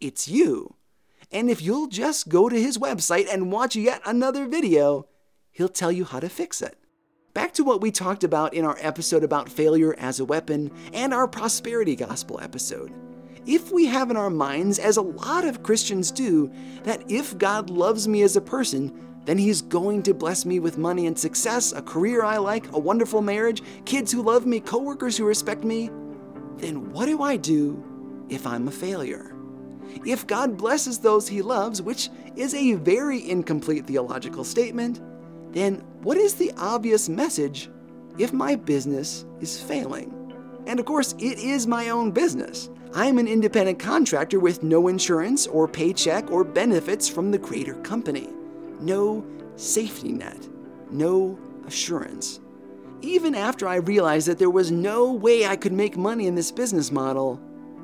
it's 0.00 0.26
you. 0.26 0.74
And 1.30 1.50
if 1.50 1.60
you'll 1.60 1.88
just 1.88 2.28
go 2.28 2.48
to 2.48 2.60
his 2.60 2.78
website 2.78 3.26
and 3.30 3.52
watch 3.52 3.76
yet 3.76 4.00
another 4.06 4.46
video, 4.46 5.06
he'll 5.50 5.68
tell 5.68 5.92
you 5.92 6.04
how 6.04 6.20
to 6.20 6.28
fix 6.28 6.62
it. 6.62 6.78
Back 7.34 7.52
to 7.54 7.64
what 7.64 7.82
we 7.82 7.90
talked 7.90 8.24
about 8.24 8.54
in 8.54 8.64
our 8.64 8.78
episode 8.80 9.22
about 9.22 9.50
failure 9.50 9.94
as 9.98 10.18
a 10.18 10.24
weapon 10.24 10.72
and 10.94 11.12
our 11.12 11.28
prosperity 11.28 11.94
gospel 11.94 12.40
episode. 12.40 12.92
If 13.44 13.70
we 13.70 13.86
have 13.86 14.10
in 14.10 14.16
our 14.16 14.30
minds, 14.30 14.78
as 14.78 14.96
a 14.96 15.02
lot 15.02 15.44
of 15.44 15.62
Christians 15.62 16.10
do, 16.10 16.50
that 16.84 17.10
if 17.10 17.36
God 17.36 17.70
loves 17.70 18.08
me 18.08 18.22
as 18.22 18.36
a 18.36 18.40
person, 18.40 19.07
then 19.28 19.36
He's 19.36 19.60
going 19.60 20.02
to 20.04 20.14
bless 20.14 20.46
me 20.46 20.58
with 20.58 20.78
money 20.78 21.06
and 21.06 21.18
success, 21.18 21.72
a 21.72 21.82
career 21.82 22.24
I 22.24 22.38
like, 22.38 22.72
a 22.72 22.78
wonderful 22.78 23.20
marriage, 23.20 23.62
kids 23.84 24.10
who 24.10 24.22
love 24.22 24.46
me, 24.46 24.58
coworkers 24.58 25.18
who 25.18 25.26
respect 25.26 25.64
me, 25.64 25.90
then 26.56 26.90
what 26.92 27.04
do 27.04 27.20
I 27.20 27.36
do 27.36 28.24
if 28.30 28.46
I'm 28.46 28.68
a 28.68 28.70
failure? 28.70 29.34
If 30.06 30.26
God 30.26 30.56
blesses 30.56 30.98
those 30.98 31.28
He 31.28 31.42
loves, 31.42 31.82
which 31.82 32.08
is 32.36 32.54
a 32.54 32.72
very 32.76 33.28
incomplete 33.28 33.86
theological 33.86 34.44
statement, 34.44 35.02
then 35.52 35.84
what 36.00 36.16
is 36.16 36.32
the 36.32 36.50
obvious 36.56 37.10
message 37.10 37.68
if 38.16 38.32
my 38.32 38.56
business 38.56 39.26
is 39.40 39.60
failing? 39.60 40.10
And 40.66 40.80
of 40.80 40.86
course, 40.86 41.14
it 41.18 41.38
is 41.38 41.66
my 41.66 41.90
own 41.90 42.12
business. 42.12 42.70
I'm 42.94 43.18
an 43.18 43.28
independent 43.28 43.78
contractor 43.78 44.40
with 44.40 44.62
no 44.62 44.88
insurance 44.88 45.46
or 45.46 45.68
paycheck 45.68 46.30
or 46.30 46.44
benefits 46.44 47.10
from 47.10 47.30
the 47.30 47.36
greater 47.36 47.74
company. 47.82 48.30
No 48.80 49.24
safety 49.56 50.12
net. 50.12 50.48
No 50.90 51.38
assurance. 51.66 52.40
Even 53.00 53.34
after 53.34 53.68
I 53.68 53.76
realize 53.76 54.26
that 54.26 54.38
there 54.38 54.50
was 54.50 54.70
no 54.70 55.12
way 55.12 55.46
I 55.46 55.56
could 55.56 55.72
make 55.72 55.96
money 55.96 56.26
in 56.26 56.34
this 56.34 56.50
business 56.50 56.90
model, 56.90 57.40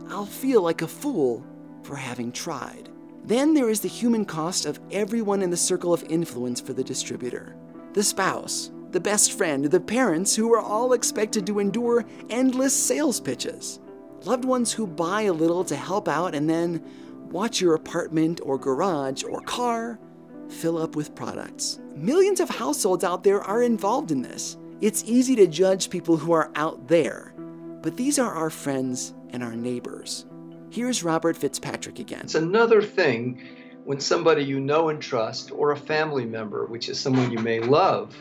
I'll 0.09 0.27
feel 0.27 0.63
like 0.63 0.83
a 0.83 0.89
fool 0.89 1.45
for 1.83 1.97
having 1.97 2.33
tried. 2.33 2.89
Then 3.25 3.55
there 3.55 3.71
is 3.71 3.81
the 3.81 3.89
human 3.89 4.25
cost 4.25 4.67
of 4.67 4.81
everyone 4.91 5.41
in 5.41 5.51
the 5.51 5.57
circle 5.57 5.95
of 5.95 6.03
influence 6.05 6.61
for 6.61 6.73
the 6.73 6.85
distributor 6.85 7.57
the 7.95 8.03
spouse, 8.03 8.73
the 8.91 8.99
best 8.99 9.39
friend, 9.39 9.67
the 9.67 9.79
parents 9.79 10.35
who 10.35 10.53
are 10.53 10.61
all 10.61 10.95
expected 10.95 11.47
to 11.47 11.61
endure 11.61 12.05
endless 12.29 12.75
sales 12.75 13.21
pitches, 13.21 13.79
loved 14.25 14.45
ones 14.45 14.73
who 14.73 14.85
buy 14.85 15.23
a 15.23 15.33
little 15.33 15.65
to 15.65 15.77
help 15.77 16.09
out 16.09 16.35
and 16.35 16.51
then 16.51 16.85
watch 17.31 17.61
your 17.61 17.75
apartment 17.75 18.41
or 18.43 18.59
garage 18.59 19.23
or 19.23 19.41
car 19.43 20.01
fill 20.49 20.79
up 20.79 20.97
with 20.97 21.15
products. 21.15 21.81
Millions 21.95 22.41
of 22.41 22.49
households 22.49 23.05
out 23.05 23.25
there 23.25 23.43
are 23.43 23.63
involved 23.63 24.11
in 24.11 24.23
this. 24.23 24.57
It's 24.81 25.05
easy 25.05 25.37
to 25.37 25.47
judge 25.47 25.91
people 25.91 26.17
who 26.17 26.33
are 26.33 26.51
out 26.57 26.89
there, 26.89 27.35
but 27.83 27.97
these 27.97 28.19
are 28.19 28.33
our 28.33 28.51
friends 28.51 29.15
and 29.31 29.43
our 29.43 29.55
neighbors. 29.55 30.27
Here's 30.71 31.05
Robert 31.05 31.37
Fitzpatrick 31.37 31.99
again. 31.99 32.23
It's 32.25 32.35
another 32.35 32.83
thing 32.83 33.41
when 33.85 34.01
somebody 34.01 34.43
you 34.43 34.61
know 34.61 34.89
and 34.89 35.01
trust, 35.01 35.53
or 35.53 35.73
a 35.73 35.77
family 35.77 36.25
member, 36.25 36.67
which 36.67 36.89
is 36.89 36.99
someone 36.99 37.31
you 37.31 37.39
may 37.39 37.61
love, 37.61 38.17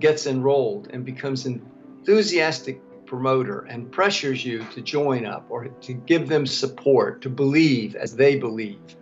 gets 0.00 0.26
enrolled 0.26 0.88
and 0.92 1.04
becomes 1.04 1.46
an 1.46 1.64
enthusiastic 1.98 2.80
promoter 3.06 3.60
and 3.70 3.90
pressures 3.90 4.44
you 4.44 4.64
to 4.74 4.82
join 4.82 5.24
up 5.24 5.46
or 5.48 5.68
to 5.68 5.92
give 5.92 6.28
them 6.28 6.44
support, 6.44 7.22
to 7.22 7.30
believe 7.30 7.94
as 7.94 8.16
they 8.16 8.36
believe. 8.36 8.96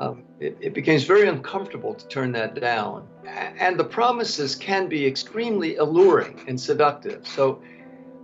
Um, 0.00 0.24
it, 0.40 0.56
it 0.60 0.74
becomes 0.74 1.04
very 1.04 1.28
uncomfortable 1.28 1.94
to 1.94 2.06
turn 2.08 2.32
that 2.32 2.60
down. 2.60 3.06
And 3.26 3.78
the 3.78 3.84
promises 3.84 4.54
can 4.54 4.88
be 4.88 5.06
extremely 5.06 5.76
alluring 5.76 6.44
and 6.46 6.60
seductive. 6.60 7.26
So, 7.26 7.62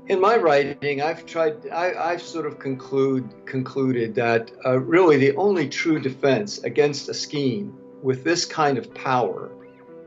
in 0.09 0.21
my 0.21 0.37
writing, 0.37 1.01
I've 1.01 1.25
tried, 1.25 1.69
I, 1.69 2.11
have 2.11 2.23
sort 2.23 2.45
of 2.45 2.59
conclude, 2.59 3.47
concluded 3.47 4.15
that 4.17 4.51
uh, 4.67 4.81
really 4.81 5.17
the 5.17 5.35
only 5.37 5.69
true 5.69 6.01
defense 6.01 6.59
against 6.65 7.09
a 7.09 7.15
scheme 7.15 7.79
with 8.03 8.25
this 8.25 8.45
kind 8.45 8.79
of 8.79 8.93
power, 8.95 9.53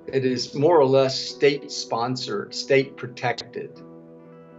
it 0.08 0.26
is 0.26 0.54
more 0.54 0.78
or 0.78 0.86
less 0.86 1.18
state 1.18 1.72
sponsored, 1.72 2.54
state 2.54 2.98
protected, 2.98 3.82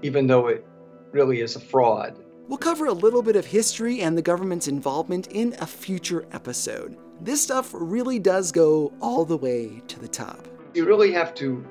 even 0.03 0.27
though 0.27 0.49
it 0.49 0.67
really 1.13 1.43
is 1.43 1.55
a 1.55 1.61
fraud. 1.61 2.19
We'll 2.49 2.59
cover 2.59 2.87
a 2.87 2.93
little 2.93 3.23
bit 3.23 3.37
of 3.37 3.47
history 3.47 4.01
and 4.01 4.17
the 4.17 4.23
government's 4.23 4.69
involvement 4.69 5.27
in 5.29 5.55
a 5.61 5.67
future 5.67 6.27
episode. 6.33 6.97
This 7.20 7.42
stuff 7.42 7.70
really 7.72 8.18
does 8.18 8.52
go 8.52 8.92
all 9.00 9.24
the 9.24 9.37
way 9.37 9.83
to 9.88 9.98
the 9.98 10.09
top. 10.09 10.46
You 10.74 10.85
really 10.85 11.12
have 11.12 11.35
to 11.37 11.66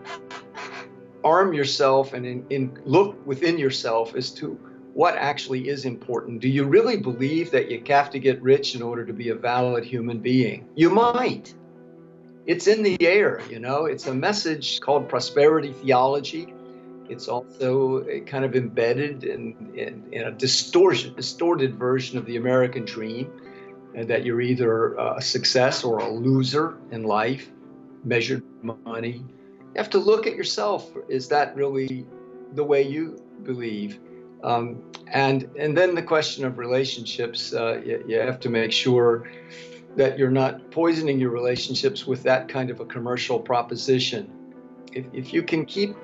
arm 1.24 1.54
yourself 1.54 2.14
and 2.14 2.26
in, 2.26 2.46
in 2.50 2.80
look 2.86 3.26
within 3.26 3.58
yourself 3.58 4.16
as 4.16 4.32
to 4.32 4.60
what 4.94 5.16
actually 5.16 5.68
is 5.68 5.86
important. 5.86 6.40
Do 6.40 6.48
you 6.48 6.64
really 6.64 6.98
believe 6.98 7.52
that 7.52 7.70
you 7.70 7.84
have 7.88 8.10
to 8.12 8.20
get 8.20 8.42
rich 8.42 8.76
in 8.76 8.82
order 8.82 9.06
to 9.06 9.14
be 9.14 9.30
a 9.30 9.36
valid 9.36 9.84
human 9.84 10.20
being? 10.20 10.68
You 10.76 10.90
might. 10.90 11.54
It's 12.46 12.68
in 12.68 12.82
the 12.82 12.98
air, 13.06 13.42
you 13.50 13.60
know. 13.60 13.86
It's 13.86 14.08
a 14.08 14.14
message 14.14 14.80
called 14.80 15.10
prosperity 15.10 15.74
theology. 15.74 16.54
It's 17.10 17.28
also 17.28 18.04
eh, 18.06 18.20
kind 18.20 18.46
of 18.46 18.56
embedded 18.56 19.24
in, 19.24 19.74
in, 19.76 20.06
in 20.12 20.28
a 20.28 20.32
distortion, 20.32 21.14
distorted 21.16 21.76
version 21.76 22.18
of 22.18 22.26
the 22.26 22.38
American 22.38 22.86
dream, 22.86 23.32
that 24.04 24.26
you're 24.26 24.42
either 24.42 24.96
a 24.96 25.22
success 25.22 25.84
or 25.84 26.00
a 26.00 26.10
loser 26.10 26.78
in 26.92 27.04
life, 27.04 27.50
measured 28.04 28.44
money. 28.62 29.24
You 29.74 29.78
have 29.78 29.90
to 29.92 30.00
look 30.00 30.28
at 30.28 30.36
yourself. 30.36 30.92
Is 31.10 31.28
that 31.30 31.56
really 31.56 32.06
the 32.54 32.64
way 32.64 32.82
you 32.82 33.22
believe? 33.44 34.00
Um, 34.44 34.84
and 35.08 35.50
and 35.58 35.78
then 35.78 35.96
the 35.96 36.04
question 36.04 36.46
of 36.46 36.58
relationships. 36.58 37.54
Uh, 37.54 37.82
you, 37.86 38.04
you 38.08 38.20
have 38.20 38.40
to 38.42 38.50
make 38.50 38.72
sure 38.72 39.30
that 39.96 40.20
you're 40.20 40.32
not 40.32 40.72
poisoning 40.72 41.20
your 41.20 41.32
relationships 41.32 42.06
with 42.06 42.22
that 42.24 42.50
kind 42.50 42.70
of 42.70 42.80
a 42.82 42.86
commercial 42.86 43.40
proposition. 43.40 44.30
If, 44.92 45.06
if 45.14 45.34
you 45.34 45.42
can 45.42 45.66
keep 45.66 45.96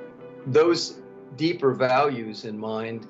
those 0.48 1.02
deeper 1.36 1.74
values 1.74 2.46
in 2.46 2.58
mind 2.58 3.08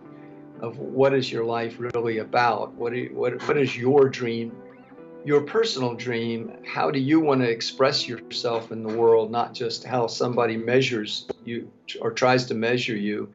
of 0.59 0.77
what 0.77 1.13
is 1.13 1.31
your 1.31 1.43
life 1.43 1.77
really 1.79 2.19
about, 2.19 2.73
what, 2.73 2.93
what, 3.13 3.47
what 3.47 3.57
is 3.57 3.75
your 3.75 4.09
dream, 4.09 4.51
your 5.23 5.41
personal 5.41 5.95
dream, 5.95 6.51
how 6.65 6.91
do 6.91 6.99
you 6.99 7.19
want 7.19 7.41
to 7.41 7.49
express 7.49 8.07
yourself 8.07 8.71
in 8.71 8.83
the 8.83 8.95
world, 8.95 9.31
not 9.31 9.53
just 9.53 9.83
how 9.83 10.07
somebody 10.07 10.57
measures 10.57 11.27
you 11.45 11.71
or 12.01 12.11
tries 12.11 12.45
to 12.45 12.53
measure 12.53 12.95
you. 12.95 13.33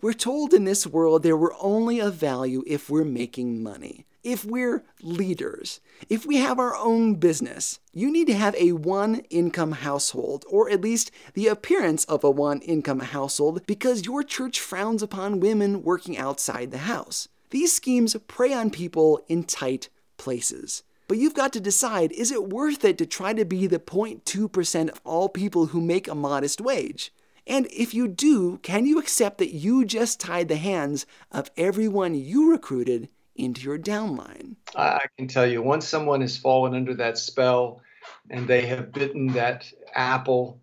We're 0.00 0.12
told 0.14 0.54
in 0.54 0.64
this 0.64 0.86
world 0.86 1.22
that 1.24 1.36
we're 1.36 1.56
only 1.60 2.00
of 2.00 2.14
value 2.14 2.64
if 2.66 2.88
we're 2.88 3.04
making 3.04 3.62
money 3.62 4.06
if 4.22 4.44
we're 4.44 4.84
leaders, 5.02 5.80
if 6.08 6.26
we 6.26 6.36
have 6.36 6.58
our 6.58 6.76
own 6.76 7.14
business, 7.14 7.78
you 7.92 8.12
need 8.12 8.26
to 8.26 8.34
have 8.34 8.54
a 8.56 8.72
one 8.72 9.22
income 9.30 9.72
household, 9.72 10.44
or 10.50 10.70
at 10.70 10.82
least 10.82 11.10
the 11.34 11.46
appearance 11.46 12.04
of 12.04 12.22
a 12.22 12.30
one 12.30 12.60
income 12.60 13.00
household, 13.00 13.66
because 13.66 14.04
your 14.04 14.22
church 14.22 14.60
frowns 14.60 15.02
upon 15.02 15.40
women 15.40 15.82
working 15.82 16.18
outside 16.18 16.70
the 16.70 16.78
house. 16.78 17.28
These 17.50 17.72
schemes 17.72 18.16
prey 18.28 18.52
on 18.52 18.70
people 18.70 19.24
in 19.28 19.44
tight 19.44 19.88
places. 20.16 20.82
But 21.10 21.18
you've 21.18 21.34
got 21.34 21.52
to 21.54 21.60
decide 21.60 22.12
is 22.12 22.30
it 22.30 22.50
worth 22.50 22.84
it 22.84 22.96
to 22.98 23.04
try 23.04 23.32
to 23.32 23.44
be 23.44 23.66
the 23.66 23.80
0.2% 23.80 24.90
of 24.90 25.00
all 25.04 25.28
people 25.28 25.66
who 25.66 25.80
make 25.80 26.06
a 26.06 26.14
modest 26.14 26.60
wage? 26.60 27.12
And 27.48 27.66
if 27.72 27.92
you 27.92 28.06
do, 28.06 28.58
can 28.58 28.86
you 28.86 29.00
accept 29.00 29.38
that 29.38 29.52
you 29.52 29.84
just 29.84 30.20
tied 30.20 30.46
the 30.46 30.56
hands 30.56 31.06
of 31.32 31.50
everyone 31.56 32.14
you 32.14 32.52
recruited 32.52 33.08
into 33.34 33.62
your 33.62 33.76
downline. 33.76 34.54
I 34.76 35.00
can 35.18 35.26
tell 35.26 35.46
you, 35.46 35.62
once 35.62 35.88
someone 35.88 36.20
has 36.20 36.36
fallen 36.36 36.76
under 36.76 36.94
that 36.94 37.18
spell 37.18 37.82
and 38.30 38.46
they 38.46 38.66
have 38.66 38.92
bitten 38.92 39.32
that 39.32 39.66
apple 39.92 40.60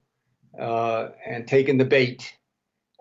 uh, 0.58 1.10
and 1.26 1.46
taken 1.46 1.78
the 1.78 1.84
bait, 1.84 2.34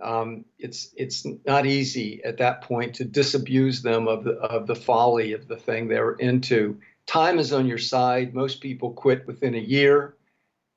um, 0.02 0.46
it's 0.58 0.92
it's 0.96 1.24
not 1.46 1.64
easy 1.64 2.24
at 2.24 2.38
that 2.38 2.62
point 2.62 2.96
to 2.96 3.04
disabuse 3.04 3.82
them 3.82 4.08
of 4.08 4.24
the 4.24 4.32
of 4.32 4.66
the 4.66 4.74
folly 4.74 5.32
of 5.32 5.46
the 5.46 5.56
thing 5.56 5.86
they're 5.86 6.14
into. 6.14 6.80
Time 7.06 7.38
is 7.38 7.52
on 7.52 7.66
your 7.66 7.78
side. 7.78 8.34
Most 8.34 8.60
people 8.60 8.92
quit 8.92 9.26
within 9.26 9.54
a 9.54 9.58
year. 9.58 10.14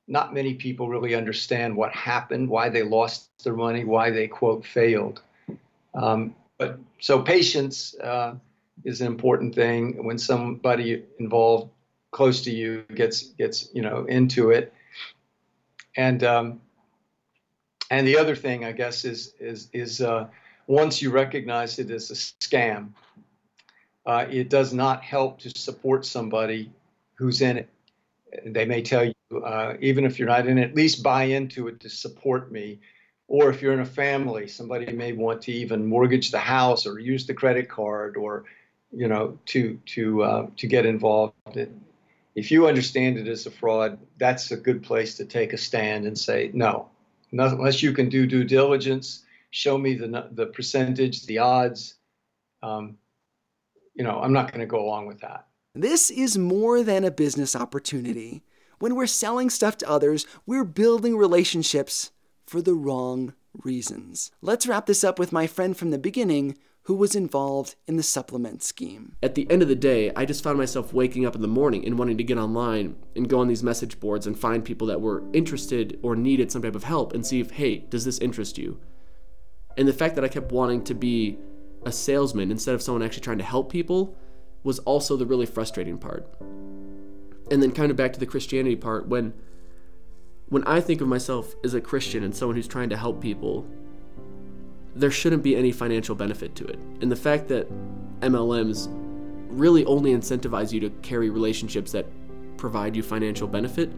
Not 0.08 0.34
many 0.34 0.54
people 0.54 0.88
really 0.88 1.14
understand 1.14 1.76
what 1.76 1.92
happened, 1.92 2.48
why 2.48 2.68
they 2.68 2.82
lost 2.82 3.30
their 3.44 3.54
money, 3.54 3.84
why 3.84 4.10
they 4.10 4.26
quote 4.26 4.64
failed. 4.64 5.22
Um, 5.94 6.34
but 6.58 6.78
so 7.00 7.22
patience. 7.22 7.94
Uh, 7.98 8.34
is 8.84 9.00
an 9.00 9.06
important 9.06 9.54
thing 9.54 10.02
when 10.04 10.18
somebody 10.18 11.04
involved 11.18 11.70
close 12.10 12.42
to 12.42 12.50
you 12.50 12.82
gets 12.94 13.24
gets 13.38 13.68
you 13.72 13.82
know 13.82 14.04
into 14.06 14.50
it 14.50 14.72
and 15.96 16.24
um, 16.24 16.60
and 17.90 18.06
the 18.06 18.16
other 18.16 18.34
thing 18.34 18.64
i 18.64 18.72
guess 18.72 19.04
is 19.04 19.34
is 19.38 19.68
is 19.72 20.00
uh, 20.00 20.26
once 20.66 21.00
you 21.00 21.10
recognize 21.10 21.78
it 21.78 21.90
as 21.90 22.10
a 22.10 22.14
scam 22.14 22.88
uh, 24.06 24.26
it 24.30 24.48
does 24.48 24.72
not 24.72 25.02
help 25.02 25.40
to 25.40 25.50
support 25.50 26.04
somebody 26.04 26.70
who's 27.14 27.40
in 27.42 27.56
it 27.56 27.68
they 28.46 28.64
may 28.64 28.80
tell 28.80 29.04
you 29.04 29.42
uh, 29.44 29.74
even 29.80 30.04
if 30.04 30.18
you're 30.18 30.28
not 30.28 30.46
in 30.46 30.58
it 30.58 30.70
at 30.70 30.74
least 30.74 31.02
buy 31.02 31.24
into 31.24 31.68
it 31.68 31.80
to 31.80 31.88
support 31.88 32.50
me 32.52 32.78
or 33.28 33.50
if 33.50 33.60
you're 33.60 33.72
in 33.72 33.80
a 33.80 33.86
family 33.86 34.46
somebody 34.46 34.92
may 34.92 35.12
want 35.12 35.42
to 35.42 35.52
even 35.52 35.86
mortgage 35.86 36.30
the 36.30 36.38
house 36.38 36.86
or 36.86 36.98
use 36.98 37.26
the 37.26 37.34
credit 37.34 37.68
card 37.68 38.16
or 38.16 38.44
you 38.92 39.08
know, 39.08 39.38
to 39.46 39.78
to 39.86 40.22
uh, 40.22 40.46
to 40.56 40.66
get 40.66 40.86
involved. 40.86 41.34
In. 41.54 41.80
If 42.34 42.50
you 42.50 42.68
understand 42.68 43.18
it 43.18 43.28
as 43.28 43.46
a 43.46 43.50
fraud, 43.50 43.98
that's 44.18 44.50
a 44.50 44.56
good 44.56 44.82
place 44.82 45.16
to 45.16 45.24
take 45.24 45.52
a 45.52 45.58
stand 45.58 46.06
and 46.06 46.18
say 46.18 46.50
no, 46.52 46.88
unless 47.32 47.82
you 47.82 47.92
can 47.92 48.08
do 48.08 48.26
due 48.26 48.44
diligence, 48.44 49.24
show 49.50 49.76
me 49.78 49.94
the 49.94 50.28
the 50.32 50.46
percentage, 50.46 51.26
the 51.26 51.38
odds. 51.38 51.94
Um, 52.62 52.98
you 54.00 54.06
know, 54.06 54.18
I'm 54.18 54.32
not 54.32 54.50
going 54.50 54.60
to 54.60 54.66
go 54.66 54.82
along 54.82 55.08
with 55.08 55.20
that. 55.20 55.44
This 55.74 56.10
is 56.10 56.38
more 56.38 56.82
than 56.82 57.04
a 57.04 57.10
business 57.10 57.54
opportunity. 57.54 58.42
When 58.78 58.94
we're 58.94 59.06
selling 59.06 59.50
stuff 59.50 59.76
to 59.76 59.90
others, 59.90 60.26
we're 60.46 60.64
building 60.64 61.18
relationships 61.18 62.10
for 62.46 62.62
the 62.62 62.72
wrong 62.72 63.34
reasons. 63.52 64.30
Let's 64.40 64.66
wrap 64.66 64.86
this 64.86 65.04
up 65.04 65.18
with 65.18 65.32
my 65.32 65.46
friend 65.46 65.76
from 65.76 65.90
the 65.90 65.98
beginning 65.98 66.56
who 66.84 66.94
was 66.94 67.14
involved 67.14 67.74
in 67.86 67.98
the 67.98 68.02
supplement 68.02 68.62
scheme. 68.62 69.16
At 69.22 69.34
the 69.34 69.46
end 69.50 69.60
of 69.60 69.68
the 69.68 69.74
day, 69.74 70.10
I 70.16 70.24
just 70.24 70.42
found 70.42 70.56
myself 70.56 70.94
waking 70.94 71.26
up 71.26 71.34
in 71.34 71.42
the 71.42 71.46
morning 71.46 71.84
and 71.84 71.98
wanting 71.98 72.16
to 72.16 72.24
get 72.24 72.38
online 72.38 72.96
and 73.14 73.28
go 73.28 73.40
on 73.40 73.48
these 73.48 73.62
message 73.62 74.00
boards 74.00 74.26
and 74.26 74.38
find 74.38 74.64
people 74.64 74.86
that 74.86 75.02
were 75.02 75.24
interested 75.34 76.00
or 76.02 76.16
needed 76.16 76.50
some 76.50 76.62
type 76.62 76.74
of 76.74 76.84
help 76.84 77.12
and 77.12 77.26
see 77.26 77.38
if, 77.38 77.50
hey, 77.50 77.80
does 77.90 78.06
this 78.06 78.18
interest 78.20 78.56
you? 78.56 78.80
And 79.76 79.86
the 79.86 79.92
fact 79.92 80.14
that 80.14 80.24
I 80.24 80.28
kept 80.28 80.52
wanting 80.52 80.84
to 80.84 80.94
be 80.94 81.38
a 81.84 81.92
salesman 81.92 82.50
instead 82.50 82.74
of 82.74 82.82
someone 82.82 83.02
actually 83.02 83.22
trying 83.22 83.38
to 83.38 83.44
help 83.44 83.70
people 83.70 84.16
was 84.62 84.78
also 84.80 85.16
the 85.16 85.26
really 85.26 85.46
frustrating 85.46 85.98
part. 85.98 86.26
And 87.50 87.62
then 87.62 87.72
kind 87.72 87.90
of 87.90 87.96
back 87.96 88.12
to 88.12 88.20
the 88.20 88.26
Christianity 88.26 88.76
part 88.76 89.08
when 89.08 89.34
when 90.48 90.64
I 90.64 90.80
think 90.80 91.00
of 91.00 91.06
myself 91.06 91.54
as 91.62 91.74
a 91.74 91.80
Christian 91.80 92.24
and 92.24 92.34
someone 92.34 92.56
who's 92.56 92.66
trying 92.66 92.88
to 92.90 92.96
help 92.96 93.20
people, 93.20 93.64
there 94.96 95.10
shouldn't 95.10 95.44
be 95.44 95.54
any 95.54 95.70
financial 95.70 96.16
benefit 96.16 96.56
to 96.56 96.64
it. 96.64 96.76
And 97.00 97.10
the 97.10 97.16
fact 97.16 97.46
that 97.48 97.68
MLMs 98.20 98.88
really 99.48 99.84
only 99.84 100.12
incentivize 100.12 100.72
you 100.72 100.80
to 100.80 100.90
carry 101.02 101.30
relationships 101.30 101.92
that 101.92 102.06
provide 102.56 102.96
you 102.96 103.02
financial 103.02 103.46
benefit 103.46 103.92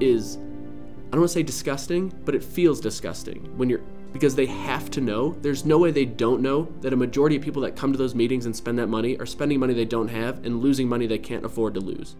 is 0.00 0.36
I 0.36 1.12
don't 1.12 1.20
want 1.20 1.30
to 1.30 1.34
say 1.34 1.42
disgusting, 1.42 2.12
but 2.24 2.34
it 2.34 2.42
feels 2.42 2.80
disgusting 2.80 3.56
when 3.58 3.68
you're 3.68 3.82
because 4.12 4.34
they 4.34 4.46
have 4.46 4.90
to 4.90 5.00
know. 5.00 5.36
There's 5.40 5.64
no 5.64 5.78
way 5.78 5.90
they 5.90 6.04
don't 6.04 6.42
know 6.42 6.72
that 6.80 6.92
a 6.92 6.96
majority 6.96 7.36
of 7.36 7.42
people 7.42 7.62
that 7.62 7.76
come 7.76 7.92
to 7.92 7.98
those 7.98 8.14
meetings 8.14 8.46
and 8.46 8.54
spend 8.54 8.78
that 8.78 8.88
money 8.88 9.18
are 9.18 9.26
spending 9.26 9.60
money 9.60 9.74
they 9.74 9.84
don't 9.84 10.08
have 10.08 10.44
and 10.44 10.60
losing 10.60 10.88
money 10.88 11.06
they 11.06 11.18
can't 11.18 11.44
afford 11.44 11.74
to 11.74 11.80
lose. 11.80 12.16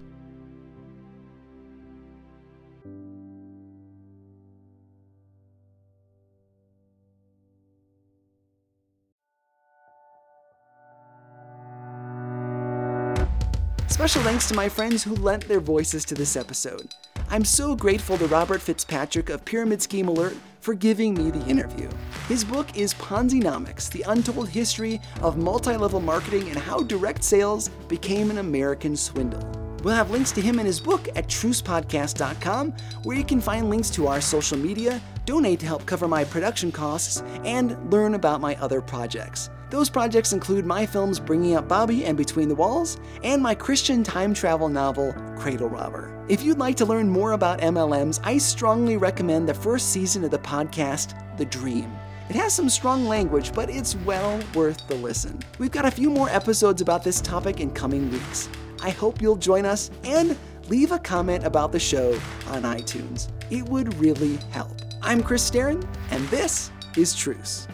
Special 13.89 14.23
thanks 14.23 14.49
to 14.49 14.55
my 14.55 14.67
friends 14.67 15.03
who 15.03 15.15
lent 15.17 15.47
their 15.47 15.61
voices 15.61 16.07
to 16.07 16.15
this 16.15 16.35
episode. 16.35 16.89
I'm 17.29 17.45
so 17.45 17.77
grateful 17.77 18.17
to 18.17 18.27
Robert 18.29 18.63
Fitzpatrick 18.63 19.29
of 19.29 19.45
Pyramid 19.45 19.83
Scheme 19.83 20.09
Alert 20.09 20.37
for 20.61 20.75
giving 20.75 21.15
me 21.15 21.31
the 21.31 21.45
interview. 21.47 21.89
His 22.29 22.45
book 22.45 22.77
is 22.77 22.95
Ponzinomics 22.95 23.91
The 23.91 24.03
Untold 24.03 24.49
History 24.49 25.01
of 25.23 25.37
Multi 25.37 25.77
Level 25.77 26.01
Marketing 26.01 26.49
and 26.49 26.59
How 26.59 26.83
Direct 26.83 27.25
Sales 27.25 27.69
Became 27.89 28.31
an 28.31 28.39
American 28.39 28.97
Swindle. 28.97 29.60
We'll 29.83 29.95
have 29.95 30.11
links 30.11 30.33
to 30.33 30.41
him 30.41 30.59
and 30.59 30.67
his 30.67 30.81
book 30.81 31.09
at 31.17 31.27
trucepodcast.com, 31.27 32.73
where 33.03 33.17
you 33.17 33.25
can 33.25 33.41
find 33.41 33.71
links 33.71 33.91
to 33.91 34.09
our 34.09 34.21
social 34.21 34.59
media, 34.59 35.01
donate 35.25 35.61
to 35.61 35.67
help 35.67 35.87
cover 35.87 36.07
my 36.07 36.25
production 36.25 36.71
costs, 36.71 37.23
and 37.45 37.91
learn 37.91 38.15
about 38.15 38.41
my 38.41 38.57
other 38.57 38.81
projects. 38.81 39.49
Those 39.71 39.89
projects 39.89 40.33
include 40.33 40.67
my 40.67 40.85
films 40.85 41.21
Bringing 41.21 41.55
Up 41.55 41.69
Bobby 41.69 42.05
and 42.05 42.19
Between 42.19 42.49
the 42.49 42.55
Walls, 42.55 42.99
and 43.23 43.41
my 43.41 43.55
Christian 43.55 44.03
time 44.03 44.35
travel 44.35 44.69
novel 44.69 45.15
Cradle 45.39 45.69
Robber. 45.69 46.25
If 46.29 46.43
you'd 46.43 46.59
like 46.59 46.77
to 46.79 46.85
learn 46.85 47.09
more 47.09 47.33
about 47.33 47.61
MLMs, 47.61 48.21
I 48.25 48.37
strongly 48.39 48.97
recommend 48.97 49.49
the 49.49 49.55
first 49.55 49.91
season 49.91 50.25
of 50.25 50.31
the 50.31 50.39
podcast, 50.39 51.15
The 51.39 51.45
Dream. 51.45 51.91
It 52.29 52.37
has 52.37 52.53
some 52.53 52.69
strong 52.69 53.07
language, 53.07 53.53
but 53.53 53.71
it's 53.71 53.97
well 53.97 54.41
worth 54.55 54.87
the 54.89 54.95
listen. 54.97 55.41
We've 55.59 55.71
got 55.71 55.87
a 55.87 55.91
few 55.91 56.11
more 56.11 56.29
episodes 56.29 56.83
about 56.83 57.03
this 57.03 57.21
topic 57.21 57.61
in 57.61 57.71
coming 57.71 58.11
weeks. 58.11 58.49
I 58.83 58.91
hope 58.91 59.21
you'll 59.21 59.37
join 59.37 59.67
us 59.67 59.91
and 60.05 60.37
leave 60.69 60.93
a 60.93 60.99
comment 60.99 61.45
about 61.45 61.73
the 61.73 61.81
show 61.81 62.13
on 62.49 62.63
iTunes. 62.63 63.29
It 63.51 63.69
would 63.69 63.95
really 63.95 64.37
help. 64.51 64.73
I'm 65.03 65.23
Chris 65.23 65.49
Staron, 65.49 65.87
and 66.11 66.27
this 66.29 66.71
is 66.97 67.15
Truce. 67.15 67.67